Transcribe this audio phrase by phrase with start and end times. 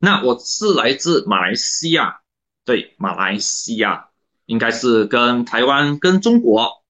[0.00, 2.20] 那我是来自马来西亚，
[2.64, 4.10] 对，马来西亚
[4.46, 6.84] 应该是跟台湾、跟中国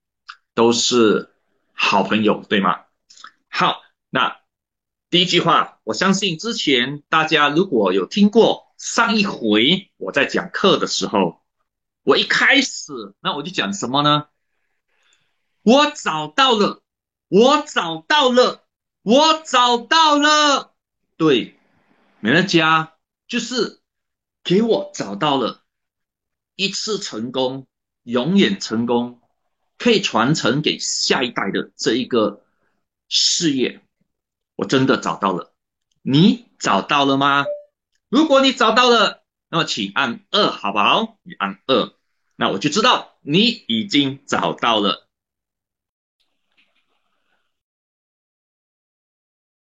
[0.55, 1.35] 都是
[1.73, 2.81] 好朋友，对吗？
[3.49, 4.37] 好，那
[5.09, 11.43] 第一句话，我相信之前大家如果有听过上一回我在讲课的时候，
[12.03, 14.27] 我一开始那我就讲什么呢？
[15.63, 16.83] 我找到了，
[17.29, 18.67] 我找到了，
[19.03, 20.75] 我找到了，
[21.17, 21.59] 对，
[22.21, 22.93] 美乐家。
[23.29, 23.81] 就是
[24.43, 25.63] 给我找到了
[26.57, 27.69] 一次成功，
[28.03, 29.21] 永远成功，
[29.77, 32.45] 可以传承给下一代的这一个
[33.09, 33.83] 事业，
[34.57, 35.55] 我真的找到了。
[36.01, 37.45] 你找到了吗？
[38.09, 41.19] 如果你找到了，那么请按二，好不好？
[41.23, 41.93] 你按二，
[42.35, 45.07] 那我就知道你已经找到了。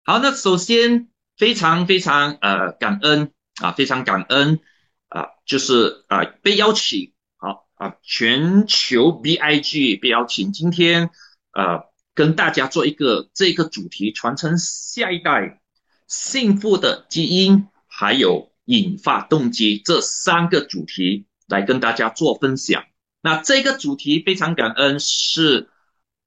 [0.05, 3.33] 好，那首先非常非常呃感恩。
[3.63, 4.61] 啊，非常感恩
[5.09, 11.11] 啊，就是啊被邀请，好啊，全球 BIG 被邀请，今天
[11.53, 15.61] 啊跟大家做一个这个主题，传承下一代
[16.07, 22.85] 幸福的基因，还有引发动机这三个主题来跟大家做分享。
[23.23, 25.71] 那这个主题非常感恩是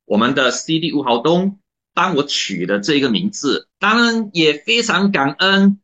[0.06, 1.59] 我们的 CD 吴豪东
[1.94, 5.80] 帮我取的这个名字，当然也非常感恩。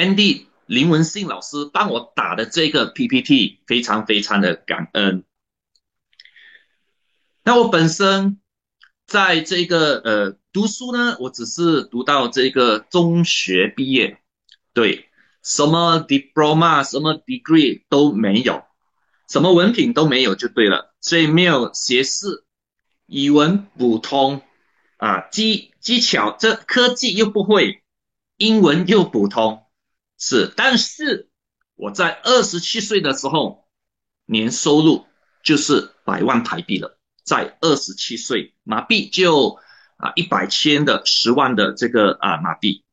[0.00, 5.24] Andy 林文信老师帮我打的这个 PPT，非常非常的感恩。
[7.42, 8.40] 那我本身
[9.06, 14.22] 在这个呃读书呢，我只是读到这个中学毕业，
[14.72, 15.10] 对，
[15.42, 18.64] 什么 diploma、什么 degree 都没有，
[19.28, 22.44] 什么文凭都没有就对了，所以没有学士，
[23.04, 24.40] 语文普通
[24.96, 27.82] 啊，技技巧这科技又不会，
[28.38, 29.66] 英文又普通。
[30.20, 31.30] 是，但是
[31.74, 33.66] 我在二十七岁的时候，
[34.26, 35.06] 年收入
[35.42, 36.98] 就是百万台币了。
[37.24, 39.58] 在二十七岁，马币就
[39.96, 42.84] 啊一百千的十万的这个啊马币。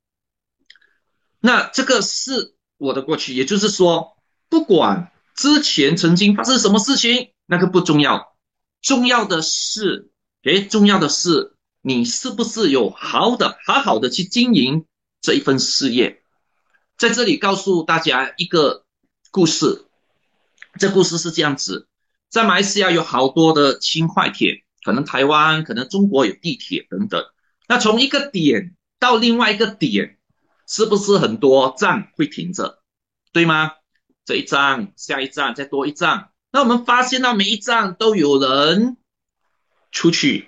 [1.39, 4.17] 那这个是我的过去，也就是说，
[4.47, 8.37] 不管之前曾经发生什么事情，那个不重要，
[8.81, 10.11] 重要的是，
[10.43, 14.85] 诶，重要的是你是不是有好的、好好的去经营
[15.19, 16.21] 这一份事业。
[16.97, 18.83] 在这里告诉大家一个
[19.29, 19.85] 故事，
[20.79, 21.87] 这故事是这样子：
[22.27, 27.23] 在马来西亚有好多的轻快铁，可能台湾、可能中国有地铁等等。
[27.67, 30.17] 那从一个点到另外一个点，
[30.65, 32.81] 是不是很多站会停着？
[33.31, 33.73] 对吗？
[34.25, 38.97] 这一站、下一站、再多一站，那我们发现到每一站都有人
[39.91, 40.47] 出去，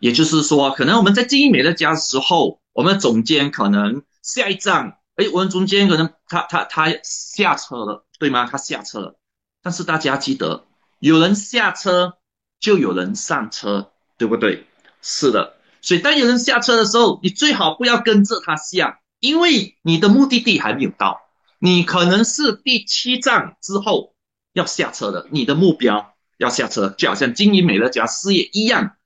[0.00, 4.98] 也就是说，可能我们在经营美乐家的时候，我们总监可能下一站。
[5.16, 8.48] 哎，我们中间可能他他他下车了，对吗？
[8.50, 9.16] 他下车了，
[9.62, 10.64] 但是大家记得，
[10.98, 12.18] 有人下车
[12.58, 14.66] 就有人上车，对不对？
[15.00, 21.20] 是的，所以当有人下车的时候，你最好不要跟着他下，因为你的目的地还没有到，
[21.60, 24.14] 你可能是第七站之后
[24.52, 28.96] 要下车的，你的目标要下车，就好像经营美乐家事业一样，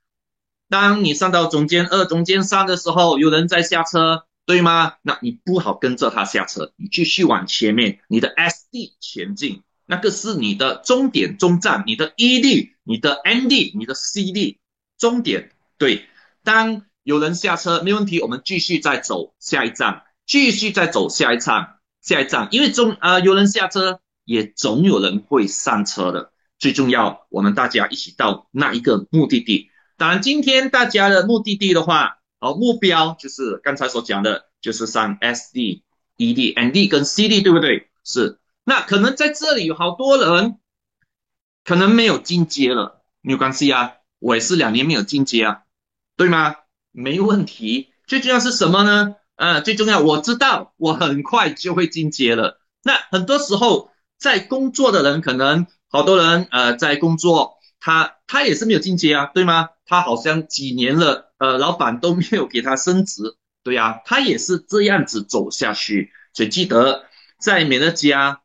[0.71, 4.25] 当你上到中间二、中间三的时候，有人在下车。
[4.49, 4.95] 对吗？
[5.03, 14.59] 那你不好跟着他下车，你继续往前面，你的 SD 前进，那个是你的终点、终站，你的 ED、你的 ND、你的 CD
[14.97, 15.51] 终点。
[15.77, 16.07] 对，
[16.45, 26.33] 当有人下车，没问题，我们继续再走下一站，继续再走下一站，下一站，因为中呃有人下车，也总有人会上车的。
[26.59, 29.71] 最重要，我们大家一起到那一个目的地。
[29.99, 32.15] 当然，今天大家的目的地的话。
[32.41, 35.82] 好，目标就是刚才所讲的，就是上 SD、
[36.16, 37.91] ED、ND 跟 CD，对不对？
[38.04, 38.38] 是。
[38.65, 40.59] 那可能在这里有好多人，
[41.65, 45.62] 可能没有进阶了，没有关系啊，我也是两年没有进阶啊，
[46.16, 46.54] 对吗？
[46.93, 47.93] 没问题。
[48.06, 49.16] 最重要是什么呢？
[49.37, 52.61] 呃，最重要，我知道我很快就会进阶了。
[52.84, 59.70] 那很多时候在工作的人，可能好多人呃在工作，他他也是没有进阶啊，对吗？
[59.87, 61.28] 他好像几年了。
[61.38, 66.12] 呃，老板都没有给他升职，对呀，他也是这样子走下去。
[66.35, 67.05] 所以记得，
[67.40, 68.43] 在美乐家，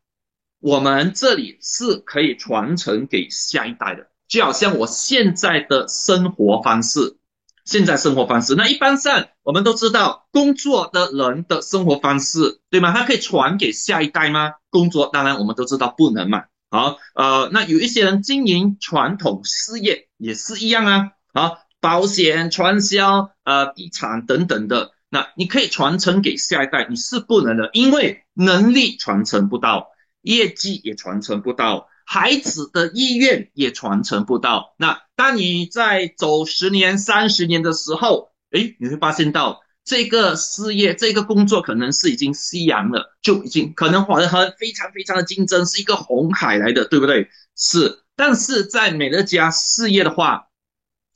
[0.59, 7.17] 我们这里是可以传承给下一代的，就好像我现在的生活方式，
[7.65, 8.53] 现在生活方式。
[8.53, 12.91] 那一般上，我们都知道，工作的人的生活方式，对吗？
[12.93, 14.53] 他可以传给下一代吗？
[14.69, 16.43] 工作当然我们都知道不能嘛。
[16.69, 21.11] 好，呃，那有一些人经营传统事业也是一样啊。
[21.33, 21.57] 好。
[21.83, 29.89] 保险、传销、呃，地产等等的，那你可以传承给下一代，你是不能的，因为能力传承不到，
[30.21, 34.75] 业绩也传承不到，孩子的意愿也传承不到。
[34.77, 47.27] 那当你在走十年、三十年的时候，哎，你会发现到这个事业、这个工作可能是已经夕阳了，就已经可能很很非常非常的竞争，是一个红海来的，对不对？
[47.57, 50.47] 是，但是在美乐家事业的话，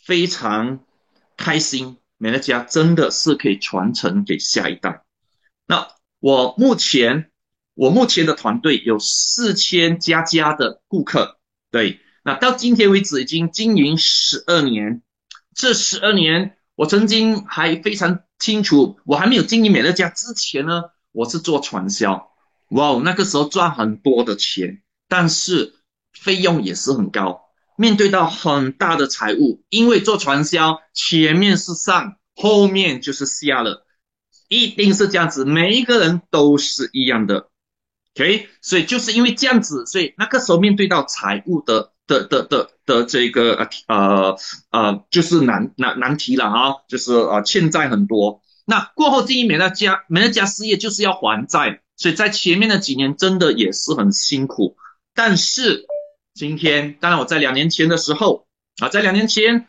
[0.08, 0.80] 非常
[1.36, 1.98] 开心。
[2.18, 5.04] 美乐家真的是可以传承给下一代。
[5.66, 5.90] 那
[6.22, 7.30] 我目前，
[7.74, 11.38] 我目前的团队有四千家家的顾客，
[11.72, 12.00] 对。
[12.24, 15.02] 那到今天为止已经经营十二年，
[15.54, 22.32] 这十二年我曾经还非常清楚，我还没有经营美乐家之前呢，我是做传销，
[22.70, 25.76] 哇，那个时候赚很多的钱，但是
[26.14, 27.47] 费用也是很高。
[27.78, 33.86] 面对到很大的财务，因为做传销，前面是上，后面就是下了，
[34.50, 37.50] 一定是这样子，每一个人都是一样的
[38.16, 44.38] ，OK，所以就是因为这样子，所以那个时候面对到财务的的的的的这个呃呃
[44.72, 48.42] 呃，就是难难难题了啊，就是呃欠债很多。
[48.66, 54.78] 那过后经营美乐家，美乐家事业就是要还债，所以在前面的几年真的也是很辛苦，
[55.14, 55.86] 但是。
[56.38, 58.46] 今天，当然我在两年前的时候
[58.80, 59.68] 啊，在两年前，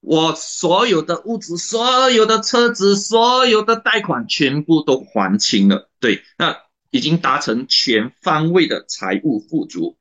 [0.00, 5.90] 我所有的物资、所有的车子、所有的贷款全部都还清了。
[6.00, 6.56] 对，那
[6.90, 9.98] 已经达成全方位的财务富足，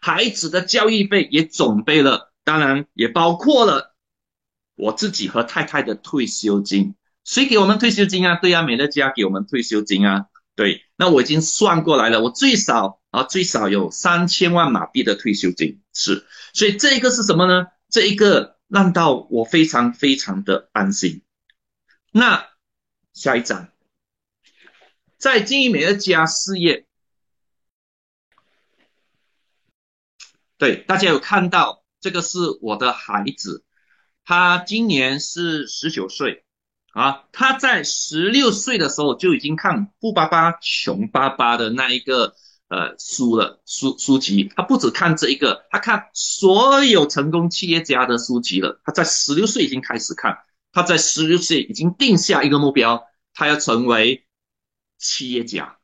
[0.00, 3.94] 孩子的教育费也准备了，当然也包括了
[4.74, 6.94] 我自己和太太的退休金。
[7.24, 8.36] 谁给我们退休金啊？
[8.36, 10.28] 对呀，美乐家给我们退休金啊。
[10.56, 17.66] 对，那我已经算过来了，我最少啊最少有三千万马币的退休金，是，所以这一个是什么呢？
[17.88, 21.22] 这一个让到我非常非常的安心。
[22.12, 22.48] 那
[23.12, 23.68] 下一章，
[25.16, 26.86] 在经营美乐家事业，
[30.56, 33.64] 对大家有看到这个是我的孩子，
[34.24, 36.44] 他今年是十九岁。
[36.94, 42.34] 啊，他在十六岁的时候就已经看《富爸爸穷爸爸》的那一个
[42.68, 44.50] 呃书了，书书籍。
[44.56, 48.80] 他不止看这一个，他看所有成功企业家的书籍了。
[48.84, 50.38] 他在十六岁已经开始看，
[50.72, 53.04] 他在十六岁已经定下一个目标，
[53.34, 54.26] 他要成为
[54.98, 55.76] 企业家。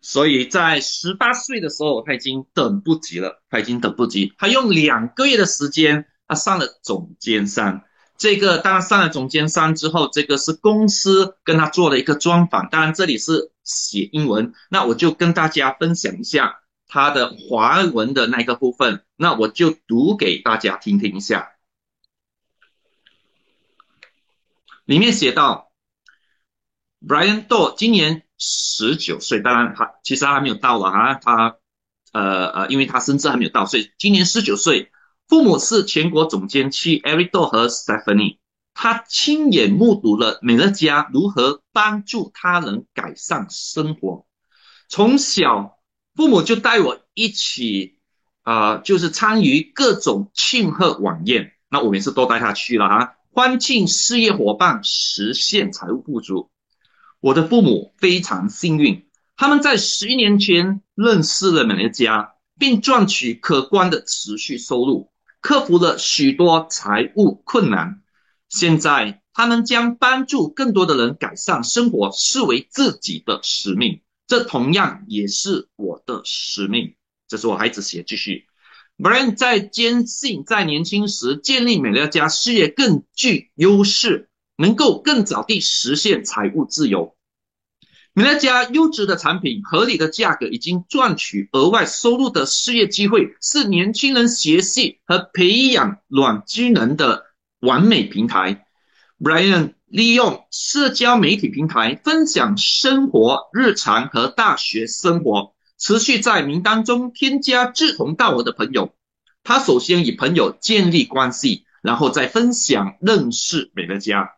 [0.00, 4.32] 所以在十八岁的时候，他已经等不及了，他已经等不及。
[4.36, 7.84] 他用两个月的时间，他上了总监山。
[8.18, 21.52] 这个当然上了总监三之后，这个是公司跟他做了一个专访，当然这里是写英文，那我就跟大家分享一下他的华文的那个部分，那我就读给大家听听一下。
[24.84, 25.72] 里面写到
[27.06, 31.56] ，Brian Do 今年十九岁，当然他其实他还没有到了啊，他
[32.12, 34.90] 呃呃，因为他生日还没有到，所以今年十九岁。
[35.28, 38.36] 父母是全国总监区 Erido 和 Stephanie，
[38.74, 44.26] 他亲眼目睹了美乐家如何帮助他人改善生活。
[44.88, 45.78] 从小，
[46.14, 47.98] 父母就带我一起，
[48.42, 51.52] 啊，就是参与各种庆贺晚宴。
[51.70, 56.50] 那我每次都带他去了啊，欢庆事业伙伴实现财务富足。
[57.20, 65.12] 我的父母非常幸运，他们在十一年前认识了美乐家，并赚取可观的持续收入。
[65.40, 68.01] 克服了许多财务困难，
[68.52, 76.94] 现在他们将帮助更多的人改善生活视为自己的使命，这同样也是我的使命。
[77.28, 78.44] 这是我孩子写，继续。
[78.98, 87.16] Brian 在坚信，在年轻时建立美乐家事业更具优势，能够更早地实现财务自由。
[88.12, 97.24] 美乐家优质的产品、合理的价格，已经赚取额外收入的事业机会，是年轻人学习和培养软技能的
[97.62, 98.66] 完美平台。
[99.18, 108.94] Brian 利用社交媒体平台分享生活日常和大学生活，持续在名单中添加志同道合的朋友。
[109.42, 114.32] 他首先与朋友建立关系，然后再分享认识美乐家。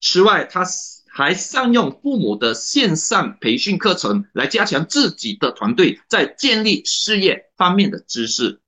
[0.00, 0.64] 此外，他。
[1.12, 8.60] 还善用父母的线上培训课程来加强自己的团队在建立事业方面的知识。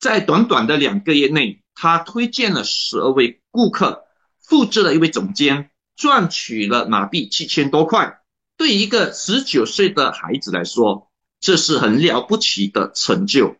[0.00, 4.04] 在短短的两个月内，他推荐了十二位顾客，
[4.40, 8.20] 复制了一位总监，赚取了马币七千多块。
[8.56, 13.54] 对一个十九岁的孩子来说，这是很了不起的成就。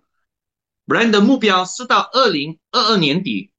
[0.84, 3.52] Brand 的目标是到二零二二年底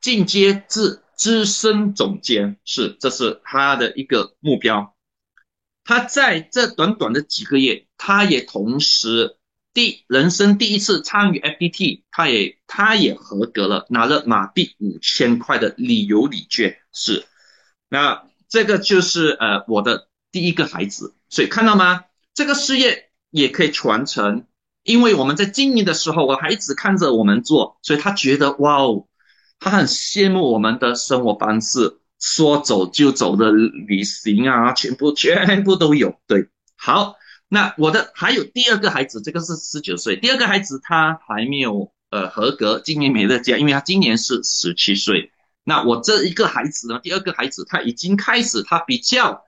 [0.00, 1.02] 进阶至。
[1.18, 4.94] 资深总监，是这是他的一个目标。
[5.82, 9.36] 他在这短短的几个月，他也同时
[9.78, 16.78] 第人生第一次参与 FPT，他也他也合格了，拿了马币五千块的旅游礼券。
[16.92, 17.24] 是，
[17.88, 22.06] 那这个就是呃我的第一个孩子，所以看到吗？
[22.34, 24.46] 这个事业也可以传承，
[24.82, 29.06] 因为我们在经营的时候，我孩子看着我们做，所以他觉得哇哦，
[29.60, 32.00] 他很羡慕我们的生活方式。
[32.18, 36.18] 说走就走的旅行啊，全部全部都有。
[36.26, 37.14] 对，好，
[37.48, 45.32] 那我的还有第二个孩子，这个是十九岁，第二个孩子他还没有呃合格今年美乐家，因为他今年是十七岁。
[45.64, 49.44] 那我这一个孩子呢，第二个孩子他已经开始，他比较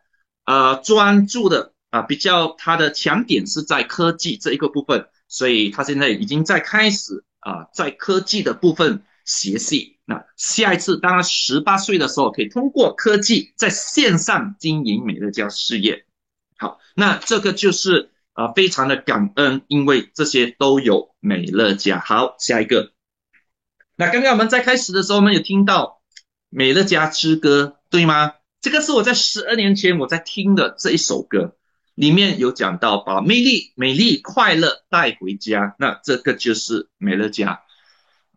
[0.46, 9.98] 呃专注的啊，比较他的强点是在科技这一个部分，所以他现在已经在开始啊，在科技的部分学习。
[10.06, 16.04] 那下一次，当他十八岁的时候，可以通过科技在线上经营美乐家事业。
[16.60, 21.98] 好，那这个就是啊，非常的感恩，因为这些都有美乐家。
[21.98, 22.92] 好，下一个。
[23.96, 26.02] 那刚刚我们在开始的时候，我们有听到
[26.50, 28.34] 美乐家之歌，对吗？
[28.60, 31.56] 这个是我在十二年前我在听的这一首歌，
[31.94, 35.76] 里面有讲到把魅力、美丽、快乐带回家。
[35.78, 37.62] 那这个就是美乐家。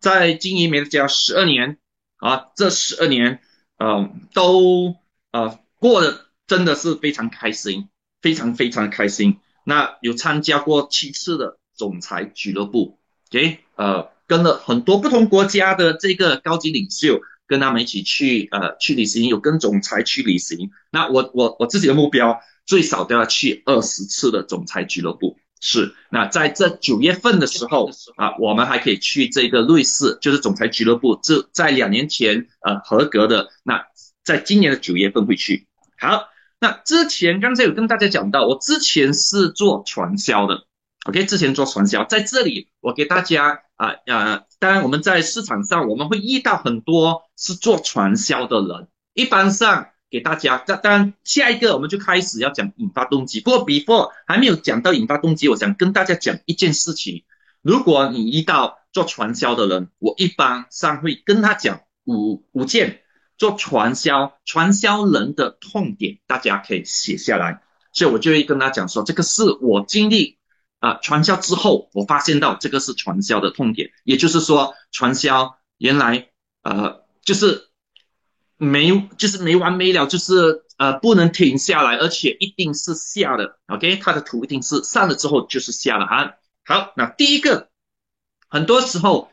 [0.00, 1.76] 在经营美乐家十二年
[2.16, 3.40] 啊，这十二年，
[3.76, 4.96] 嗯，都
[5.30, 7.88] 呃过得真的是非常开心，
[8.24, 9.36] 非常非常开心。
[9.66, 12.98] 那有参加过七次的总裁俱乐部
[13.30, 20.70] ，OK，呃，跟了很多不同国家的这个高级领袖，跟他们一起去呃去旅行，有跟总裁去旅行。
[20.90, 25.36] 那我我我自己的目标，最少都要去二十次的总裁俱乐部。
[25.60, 31.20] 是，那在这九月份的时候啊，我们还可以去这个瑞士，就是总裁俱乐部。
[31.22, 33.84] 这在两年前呃合格的，那
[34.24, 35.66] 在今年的九月份会去。
[35.98, 36.24] 好，
[36.64, 40.64] 那之前刚才有跟大家讲到，我之前是做传销的
[41.04, 49.88] ，OK，之前做传销，在这里我给大家啊啊，当然我们在市场上我们会遇到很多是做传销的人，一般上。
[50.10, 53.40] 给大家，当然下一个我们就开始要讲引发动机。
[53.40, 57.24] 不过 before 还没有讲到引发动机，我想跟大家讲一件事情。
[57.62, 63.00] 如果你遇到做传销的人，我一般上会跟他讲五五件
[63.36, 67.62] 做传销传销人的痛点，大家可以写下来。
[67.92, 70.38] 所以我就会跟他讲说，这个是我经历
[70.80, 76.28] 啊传销之后，我发现到这个是传销的痛点，也就是说传销原来
[76.62, 77.68] 呃就是。
[78.56, 86.30] 没，就是没完没了，就是呃不能停下来，而且一定是下的，OK，它的图一定是上了之后就是下了啊。
[86.64, 87.68] 好，那第一个，
[88.48, 89.32] 很多时候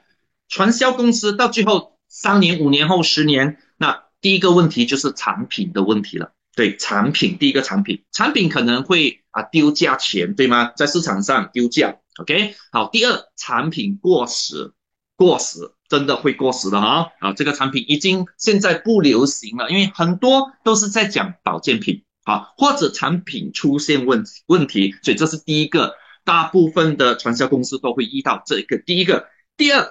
[0.49, 6.33] 传销公司到最后三年、五年后、十年，那第一个问题就是产品的问题了。
[6.55, 10.71] 对，产品第一个产品，产品可能会啊丢价钱，对吗？
[10.77, 12.53] 在市场上丢价，OK。
[12.71, 14.71] 好，第二，产品过时，
[15.15, 15.73] 过时。
[15.91, 17.33] 真的会过时的哈啊！
[17.33, 28.77] 这个产品已经现在不流行了，因为很多都是在讲保健品啊，或者产品出现问问题，所以这是第一个，大部分的传销公司都会遇到这一个。
[28.77, 29.85] 第一个，第二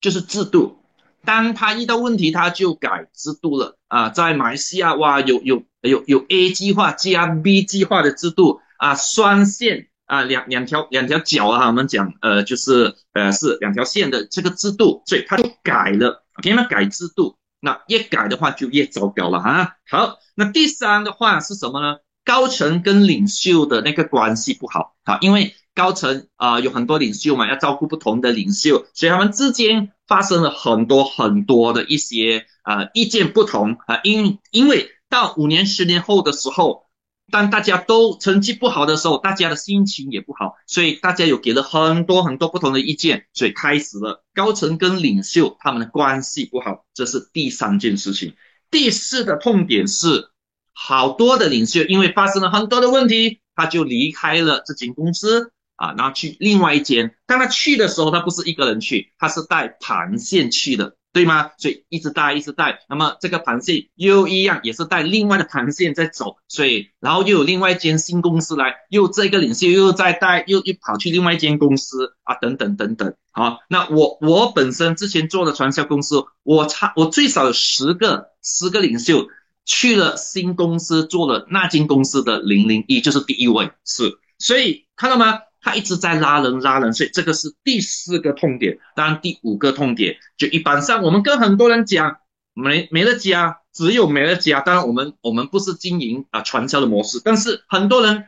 [0.00, 0.81] 就是制度，
[1.24, 4.08] 当他遇到问题，他就改制度了啊。
[4.08, 9.88] 在马来西亚哇，有有有有 A 计划加 B 计划的制度啊，双线。
[10.04, 16.66] 啊，两两条两条脚啊，我们讲，呃，就是呃是两条线的这个制度，所以他就改了，OK 吗？
[16.68, 19.76] 改制度，那越改的话就越糟糕了哈。
[19.88, 21.96] 好，那第三的话是什么呢？
[22.26, 36.82] 高层跟领袖的那个关系不好啊，因为高层啊有很多领袖嘛，要照顾不同的领袖，所以他们之间发生了很多很多的一些啊意见不同啊，因因为到五年十年后的时候。
[37.30, 48.34] 当大家都成绩不好的时候，大家的心情也不好，所以大家有给了很多很多不同的意见，所以开始了高层跟领袖他们的关系不好，这是第三件事情。
[48.70, 50.28] 第四的痛点是，
[50.74, 55.51] 好多的领袖因为发生了很多的问题，他就离开了这间公司
[55.82, 57.14] 啊，然后去另外一间。
[57.26, 60.96] 当他去的时候，他不是一个人去，他是带盘线去的。
[61.14, 61.50] 对吗？
[61.58, 62.78] 所以一直带，一直带。
[62.88, 66.36] 那么这个盘线又一样，也是带另外的盘线在走。
[66.48, 73.14] 所以，然后又有另外一间新公司来，又这个领袖又在带，又又跑去另外一间公司啊，等等等等。
[73.30, 79.26] 好，那我我本身之前做的传销公司，我差我最少有十个十个领袖
[79.66, 84.18] 去了新公司做了那间公司的零零一，就是第一位是。
[84.38, 85.40] 所以看到吗？
[85.62, 88.78] 他一直在拉人拉人，所以这个是第四个痛点。
[88.96, 92.18] 当然，第五个痛点就一般上，我们跟很多人讲
[92.52, 98.26] 美美乐家只有美乐家，当然我们我们不是经营啊传销的模式，但是很多人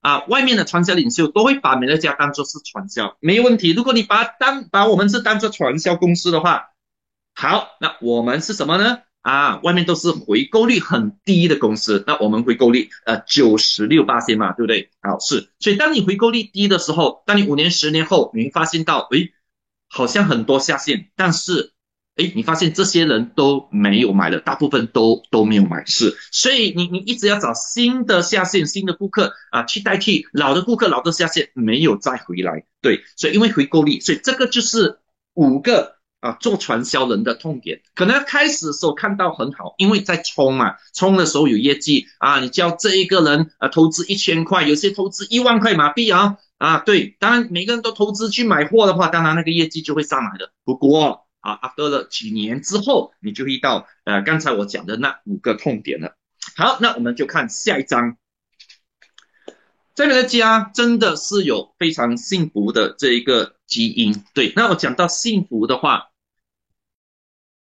[0.00, 3.72] 啊外面的传销领袖都会把美乐家当做是传销，没问题。
[3.72, 6.68] 如果你把当把我们是当做传销公司的话，
[7.34, 9.00] 好，那我们是什么呢？
[9.26, 14.88] 啊，外面都是回购率很低的公司，那我们回购率呃九十六八千嘛，对不对？
[15.02, 19.32] 好，是，所以当你回购率低的时候，当你五年十年后，你会发现到，诶，
[19.88, 21.72] 好像很多下线，但是，
[22.14, 35.00] 诶，你发现这些人都没有买了，大部分都都没有买，是，所以你你一直要找新的下线、新的顾客啊，去代替老的顾客、老的下线没有再回来，对，所以因为回购率，所以这个就是
[35.34, 35.95] 五个。
[36.20, 42.40] 啊，做传销人的痛点，可能开始的时候看到很好，因为在冲嘛，冲的时候有业绩啊。
[42.40, 50.52] 你叫这一个人啊投资一千块，有些投资一万块马币啊啊，对，当然每个人都投资去买货的话，当然那个业绩就会上来的。
[50.64, 56.16] 不过啊，after 了几年之后，你就遇到呃刚才我讲的那五个痛点了。
[56.56, 58.16] 好，那我们就看下一章。
[59.94, 64.24] 这个家真的是有非常幸福的这一个基因。
[64.34, 66.10] 对，那我讲到幸福的话。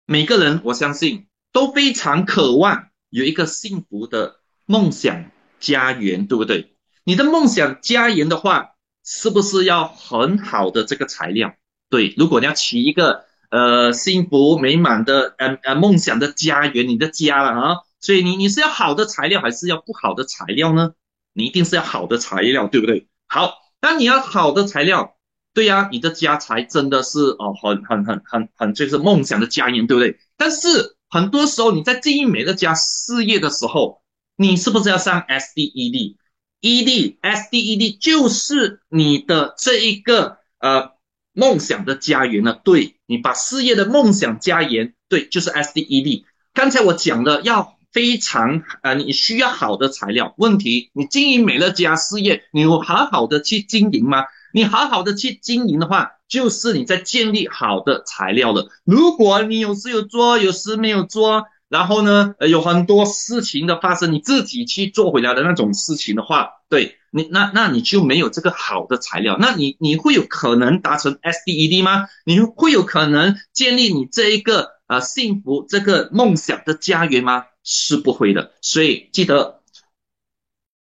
[0.07, 5.31] 每个人，我相信都非常渴望有一个幸福的梦想
[5.61, 6.75] 家园，对不对？
[7.05, 8.71] 你的梦想家园的话，
[9.05, 11.55] 是不是要很好的这个材料？
[11.89, 20.95] 对，如果你要起一个呃幸福美满的呃呃梦想的家园，你的家了啊，所以你你是要好的材料，还是要不好的材料呢？
[21.33, 23.07] 你一定是要好的材料，对不对？
[23.29, 25.15] 好，那你要好的材料。
[25.53, 30.19] 对呀，你的家才真的是哦，很很很很很就是梦想的家园，对不对？
[30.37, 34.03] 但是很多时候你在经营美乐家事业的时候，
[34.37, 40.93] 你是不是要上 S D E D？E D S D E D 就是你的这一个呃
[41.33, 42.57] 梦想的家园呢？
[42.63, 46.27] 对你把事业的梦想家园，对，就是 S D E D。
[46.55, 50.35] 刚才我讲了，要非常呃，你需要好的材料。
[50.39, 54.23] 问题，你经营美乐家事业，你有好好的去经营吗？
[54.53, 58.69] 你好好的去经营的话，就是你在建立好的材料了。
[58.85, 72.07] 如果你有时有做，有时没有做，然后呢，呃，有很多事情的发生，你自己去做回来的那种事情的话，对你，那那你就没有这个好的材料，那你你会有可能达成 S D E D 吗？
[72.25, 77.45] 你会有可能建立你这一个呃幸福这个梦想的家园吗？
[77.63, 78.53] 是不会的。
[78.61, 79.60] 所以记得。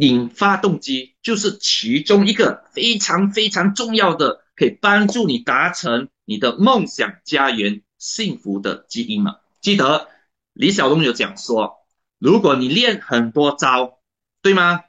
[0.03, 9.41] 引发动机就是其中一个非常非常重要的，可以帮助你达成你的梦想家园幸福的基因了。
[9.61, 10.09] 记得
[10.51, 11.75] 李小龙有讲说，
[12.19, 13.99] 如果你练很多招，
[14.41, 14.81] 对吗？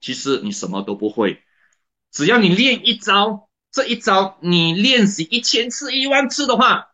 [0.00, 1.42] 其实你什么都不会，
[2.10, 6.86] 只要你练一招，这一招你练习一千次、一万次的话，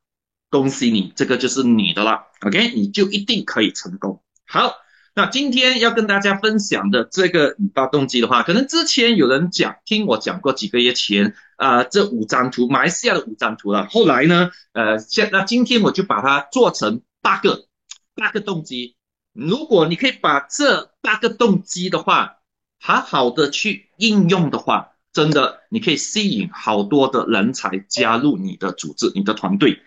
[0.49, 2.25] 恭喜你，这个就是你的了。
[2.41, 4.23] OK，你就一定可以成功。
[4.45, 4.75] 好。
[5.13, 13.89] 那今天要跟大家分享的这个引发动机的话，可能之前有人讲听我讲过几个月前啊，这五张图马来西亚的五张图了。
[13.91, 17.67] 后来呢，呃，现那今天我就把它做成八个
[18.15, 18.97] 八个动机。
[19.33, 22.37] 如果你可以把这八个动机的话，
[22.79, 29.81] 好好的去应用的话，真的你可以吸引好多的人才加入你的组织、你的团队。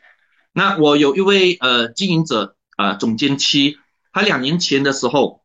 [0.52, 3.78] 那我有一位呃经营者呃总监期。
[4.14, 5.44] 他两年前的时候，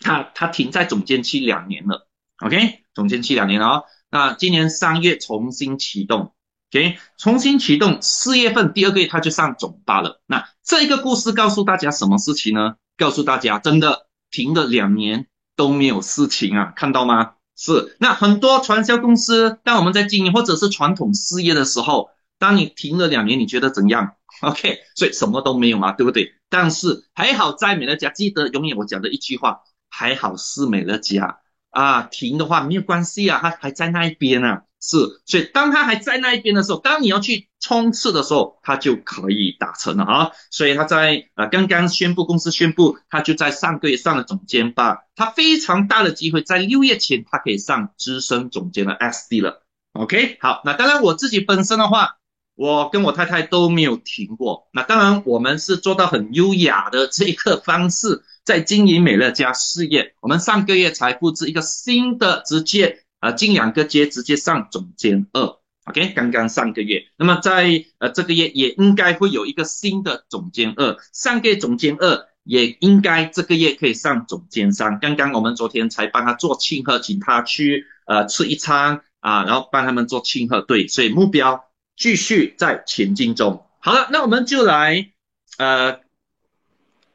[0.00, 3.84] 他他停在总监期两年了，OK，总监期两年了哦。
[4.10, 6.34] 那今年三月重新启动
[6.72, 10.20] ，OK，重新启动，四月份第二个月他就上总八了。
[10.26, 12.74] 那这个故事告诉大家什么事情呢？
[12.96, 17.34] 告诉大家，真的停了两年都没有事情啊，看到吗？
[17.56, 26.34] 是，那很多传销公司，当我们在经营或者是传统事业的时候，当你停了两年，你觉得怎样？OK，所以什么都没有嘛，对不对？
[26.52, 31.38] 但是还好在美乐家，记得永远我讲的一句话，还好是美乐家
[31.70, 32.02] 啊。
[32.02, 34.64] 停的话没有关系啊，他还在那一边啊。
[34.78, 40.30] 是，所以当他还在那一边的时候，当你要去冲刺的时候，他就可以达成了啊。
[40.50, 49.64] 所以他在呃刚刚宣布，公司宣布他就在上个月上了总监吧，他非常大的机会在六月前他可以上资深总监的 SD 了。
[49.94, 52.18] OK，好，那当然我自己本身的话。
[52.54, 54.68] 我跟我太太都没有停过。
[54.72, 60.14] 那当然，我们是做到很优雅的这个方式，在经营美乐家事业。
[60.20, 65.56] 我们上个月才布置一个新的，直接呃近两个阶直接上总监二。
[65.86, 67.02] OK，刚刚上个月。
[67.16, 70.96] 那么在呃这个月也应该会有一个新的总监二。
[71.12, 74.98] 上个月总监二也应该这个月可以上总监三。
[75.00, 80.60] 刚刚我们昨天才帮他做庆贺，请他去呃吃一餐啊，然后帮他们做庆贺。
[80.60, 81.64] 对，所以目标。
[81.96, 83.66] 继续在前进中。
[83.78, 85.12] 好了，那我们就来
[85.58, 86.00] 呃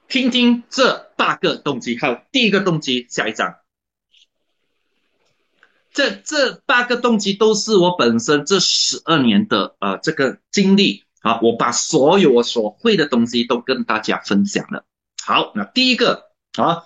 [0.07, 1.97] 听听这八个动机。
[1.99, 3.55] 好，第一个动机，下一章。
[5.93, 14.85] 这这八个动机都是我本身这十二年的呃这个经历啊，我把所有我所会的东西都跟大家分享了。
[15.25, 16.25] 好，那第一个
[16.57, 16.83] 啊，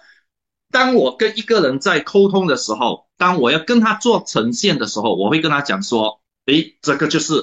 [0.71, 7.34] 当我跟一个人在沟通的时候，当我要跟他做呈现的时候，我会跟他讲说，诶，这个就是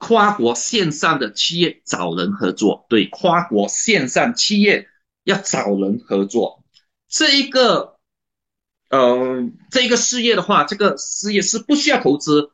[0.00, 4.88] 跨国线上的企业找人合作，对，跨国线上企业
[5.22, 6.64] 要找人合作，
[7.08, 7.96] 这一个。
[8.88, 12.50] 呃，这个事业的话，这个事业是不需要投资，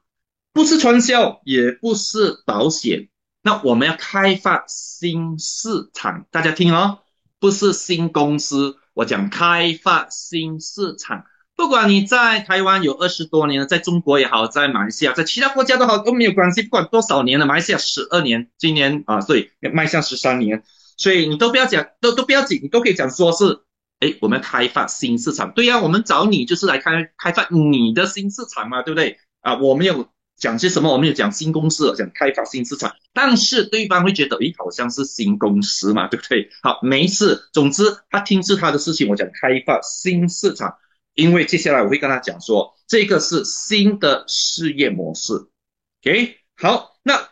[0.53, 3.09] 不是传销，也不是保险。
[3.41, 6.99] 那我们要开发新市场，大家听哦，
[7.39, 11.25] 不是新公司，我讲开发新市场。
[11.57, 16.63] 不管你在台湾有二十多年了，在中国也好，在马来西亚，在其他国家都好，都没有关系。
[16.63, 20.63] 不管多少年了，马来西亚十二年，今年啊，所以迈向十三年，
[20.97, 23.61] 所以你都不要讲，都都不要紧，你都可以讲说是。
[23.99, 29.17] 哎，我们开发新市场，对呀，我们找你就是来开开发你的新市场嘛，对不对？
[29.41, 30.93] 啊，我们有讲些什么？
[30.93, 36.51] 我们有讲新公司，讲开发新市场，但是对方会觉得，诶，好像是新公司嘛，对不对？
[36.63, 40.75] 好，没事，总之他听是他的事情，我讲开发新市场，
[41.17, 45.33] 因为接下来我会跟他讲说，这个是新的事业模式。
[46.05, 47.29] OK，好，那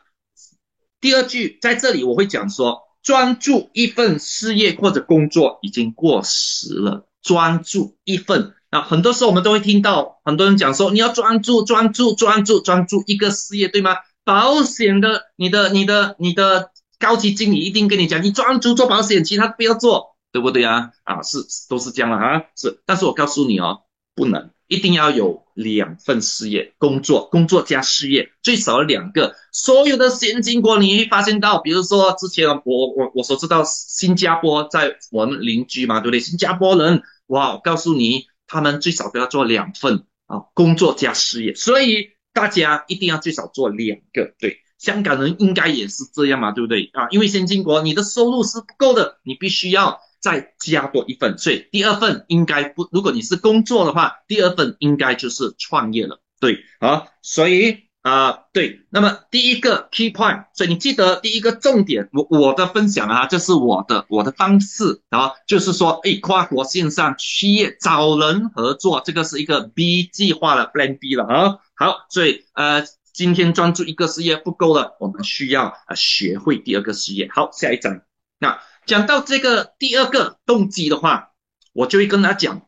[1.01, 2.83] 第二句在这里我会讲说。
[3.05, 7.07] 专注一份事业或者工作已经过时了。
[7.23, 13.97] 专注一份，那很多时候我们都会听到很多人讲说，你要专注、专注、专注、专注一个事业，对吗？
[14.25, 20.91] 保险的，你的、你的、你的高级经理一定跟你讲，你专注做保险，其他不要做，对不对啊？
[21.05, 22.83] 啊，是，都是这样了啊，是。
[22.87, 23.83] 但是我告诉你哦，
[24.17, 24.51] 不能。
[24.67, 29.37] 一定要有两份事业，工作，工作加事业，最少两个。
[29.53, 36.19] 所有的先进国，你会发现到，比如说之前我我我所知道，新加坡在我们邻居嘛，对不对？
[36.19, 41.55] 新加坡人，哇，告诉你，他们最少都要做两份啊，工作加事业。
[41.55, 44.35] 所以大家一定要最少做两个。
[44.41, 47.07] 对，香港人应该也是这样嘛，对不对啊？
[47.11, 50.01] 因为先进国，你的收入是不够的，你必须要。
[50.25, 56.23] 再加多一份，所以第二份应该不，如果你是工作的话，第二份应该就是创业了。
[56.41, 71.59] 对，好，所以啊，对，那么第一个 key point，所以你记得第一个重点，我我的分享啊，这是我的我的方式啊，就是说，哎，跨国线上企业找人合作，这个是一个 B 计划的 Plan B 了啊。
[71.75, 72.83] 好，所以呃，
[73.13, 77.29] 今天专注一个事业不够了，我们需要啊学会第二个事业。
[77.31, 78.01] 好，下一章，
[78.39, 78.59] 那。
[78.87, 81.31] 讲到这个第二个动机的话，
[81.73, 82.63] 我就会跟他讲，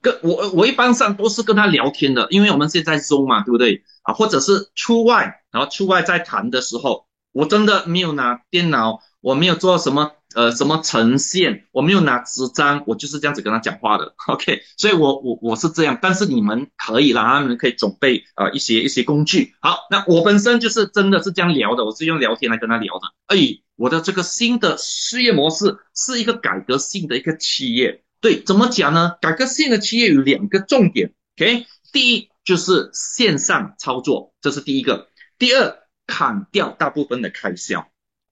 [0.00, 4.14] 跟我我一般上都是跟他聊天的，因为我们现在 Zoom 嘛，对不对啊？
[4.14, 14.14] 或者是出外，然后出外在谈的时候，我真的没有拿电脑，我没有做什么呃什么呈现，我没有拿纸张，我就是这样子跟他讲话的。
[14.28, 19.54] OK，所以我我我是这样，但是你们可以啦，你们可以准备啊一些一些工具。
[19.60, 23.06] 好，那我本身就是真的是这样聊的，我是用聊天来跟他聊的。
[23.26, 23.60] 哎。
[23.78, 29.12] 我的这个新的事业模式是一个改革性的一个企业，对，怎么讲呢？
[29.20, 35.06] 改革性的企业有两个重点，OK，第一就是线上操作，这是第一个；
[35.38, 35.76] 第二，
[36.08, 37.88] 砍掉大部分的开销，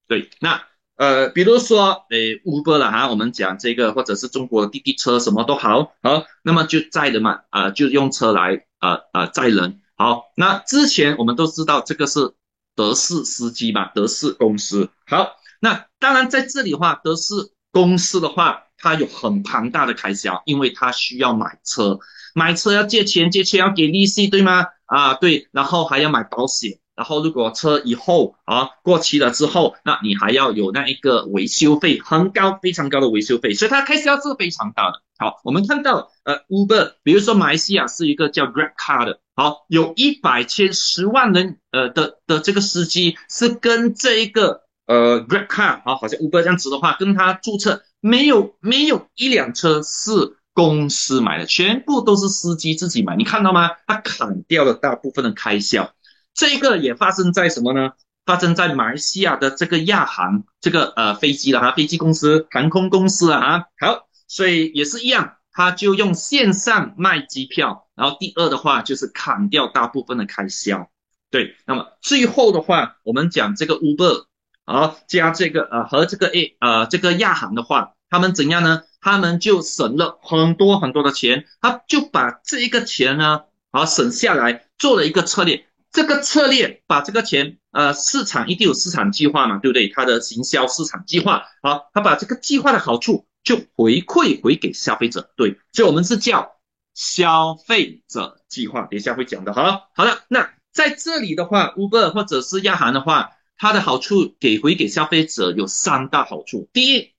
[0.09, 0.61] 对，那
[0.97, 12.33] 呃，比如说，诶，Uber 了哈，我们讲这个，或者是中国的滴滴车，什么都好，好，那么就载的嘛，啊，就用车来，啊啊载人，好，那之前我们都知道这个是。
[12.77, 15.31] 德士司机嘛，德士公司好。
[15.59, 17.33] 那当然在这里的话，德士
[17.71, 21.97] 公司的话，它有很庞大的开销，因为它需要买车，
[22.35, 24.63] 买车要借钱，借钱要给利息，对吗？
[24.85, 26.77] 啊，对，然后还要买保险。
[26.97, 35.03] 然后，如果车以后啊过期了之后，那你还要有那一个维修费，很高，非常高的维修费，所以它开销是非常大的。
[35.19, 50.09] 好，我们看到呃，Uber，比如说马来西亚是一个叫 Grab Car 的，好，有一百千十万人呃的的这个司机是跟这一个呃 Grab Car，好，好像 Uber 这样子的话，跟他注册没有没有一辆车是
[50.53, 53.69] 公司买的，全部都是司机自己买，你看到吗？
[53.85, 55.91] 他砍掉了大部分的开销。
[56.37, 57.93] 这个也发生在什么呢？
[58.23, 63.63] 发生在马来西亚的这个亚航这个呃飞机了哈，飞机公司、航空公司啊。
[63.79, 70.89] 好，所以也是一样，他就用线上卖机票，然后第二的话就是砍掉大部分的开销。
[71.31, 74.25] 对，那么最后的话，我们讲这个 Uber
[74.65, 78.83] 啊加这个呃和这个 A 呃这个亚航的话，他们怎样呢？
[78.99, 85.65] 他们就省了很多很多的钱，他就把这一个钱呢啊省下来，做了一个策略。
[85.91, 89.87] 这个策略把这个钱，呃，市场一定有市场计划嘛，对不对？
[89.87, 95.31] 它的行销市场计划，好，他把这个计划的好处就回馈回给消费者。
[95.35, 96.57] 对，所以我们是叫
[96.93, 99.53] 消费者计划，等一下会讲的。
[99.53, 106.69] 好了，好了，那在这里的话，Uber 或者是亚航的话，它的好处给回给消费者有三大好处。
[106.73, 107.13] 第一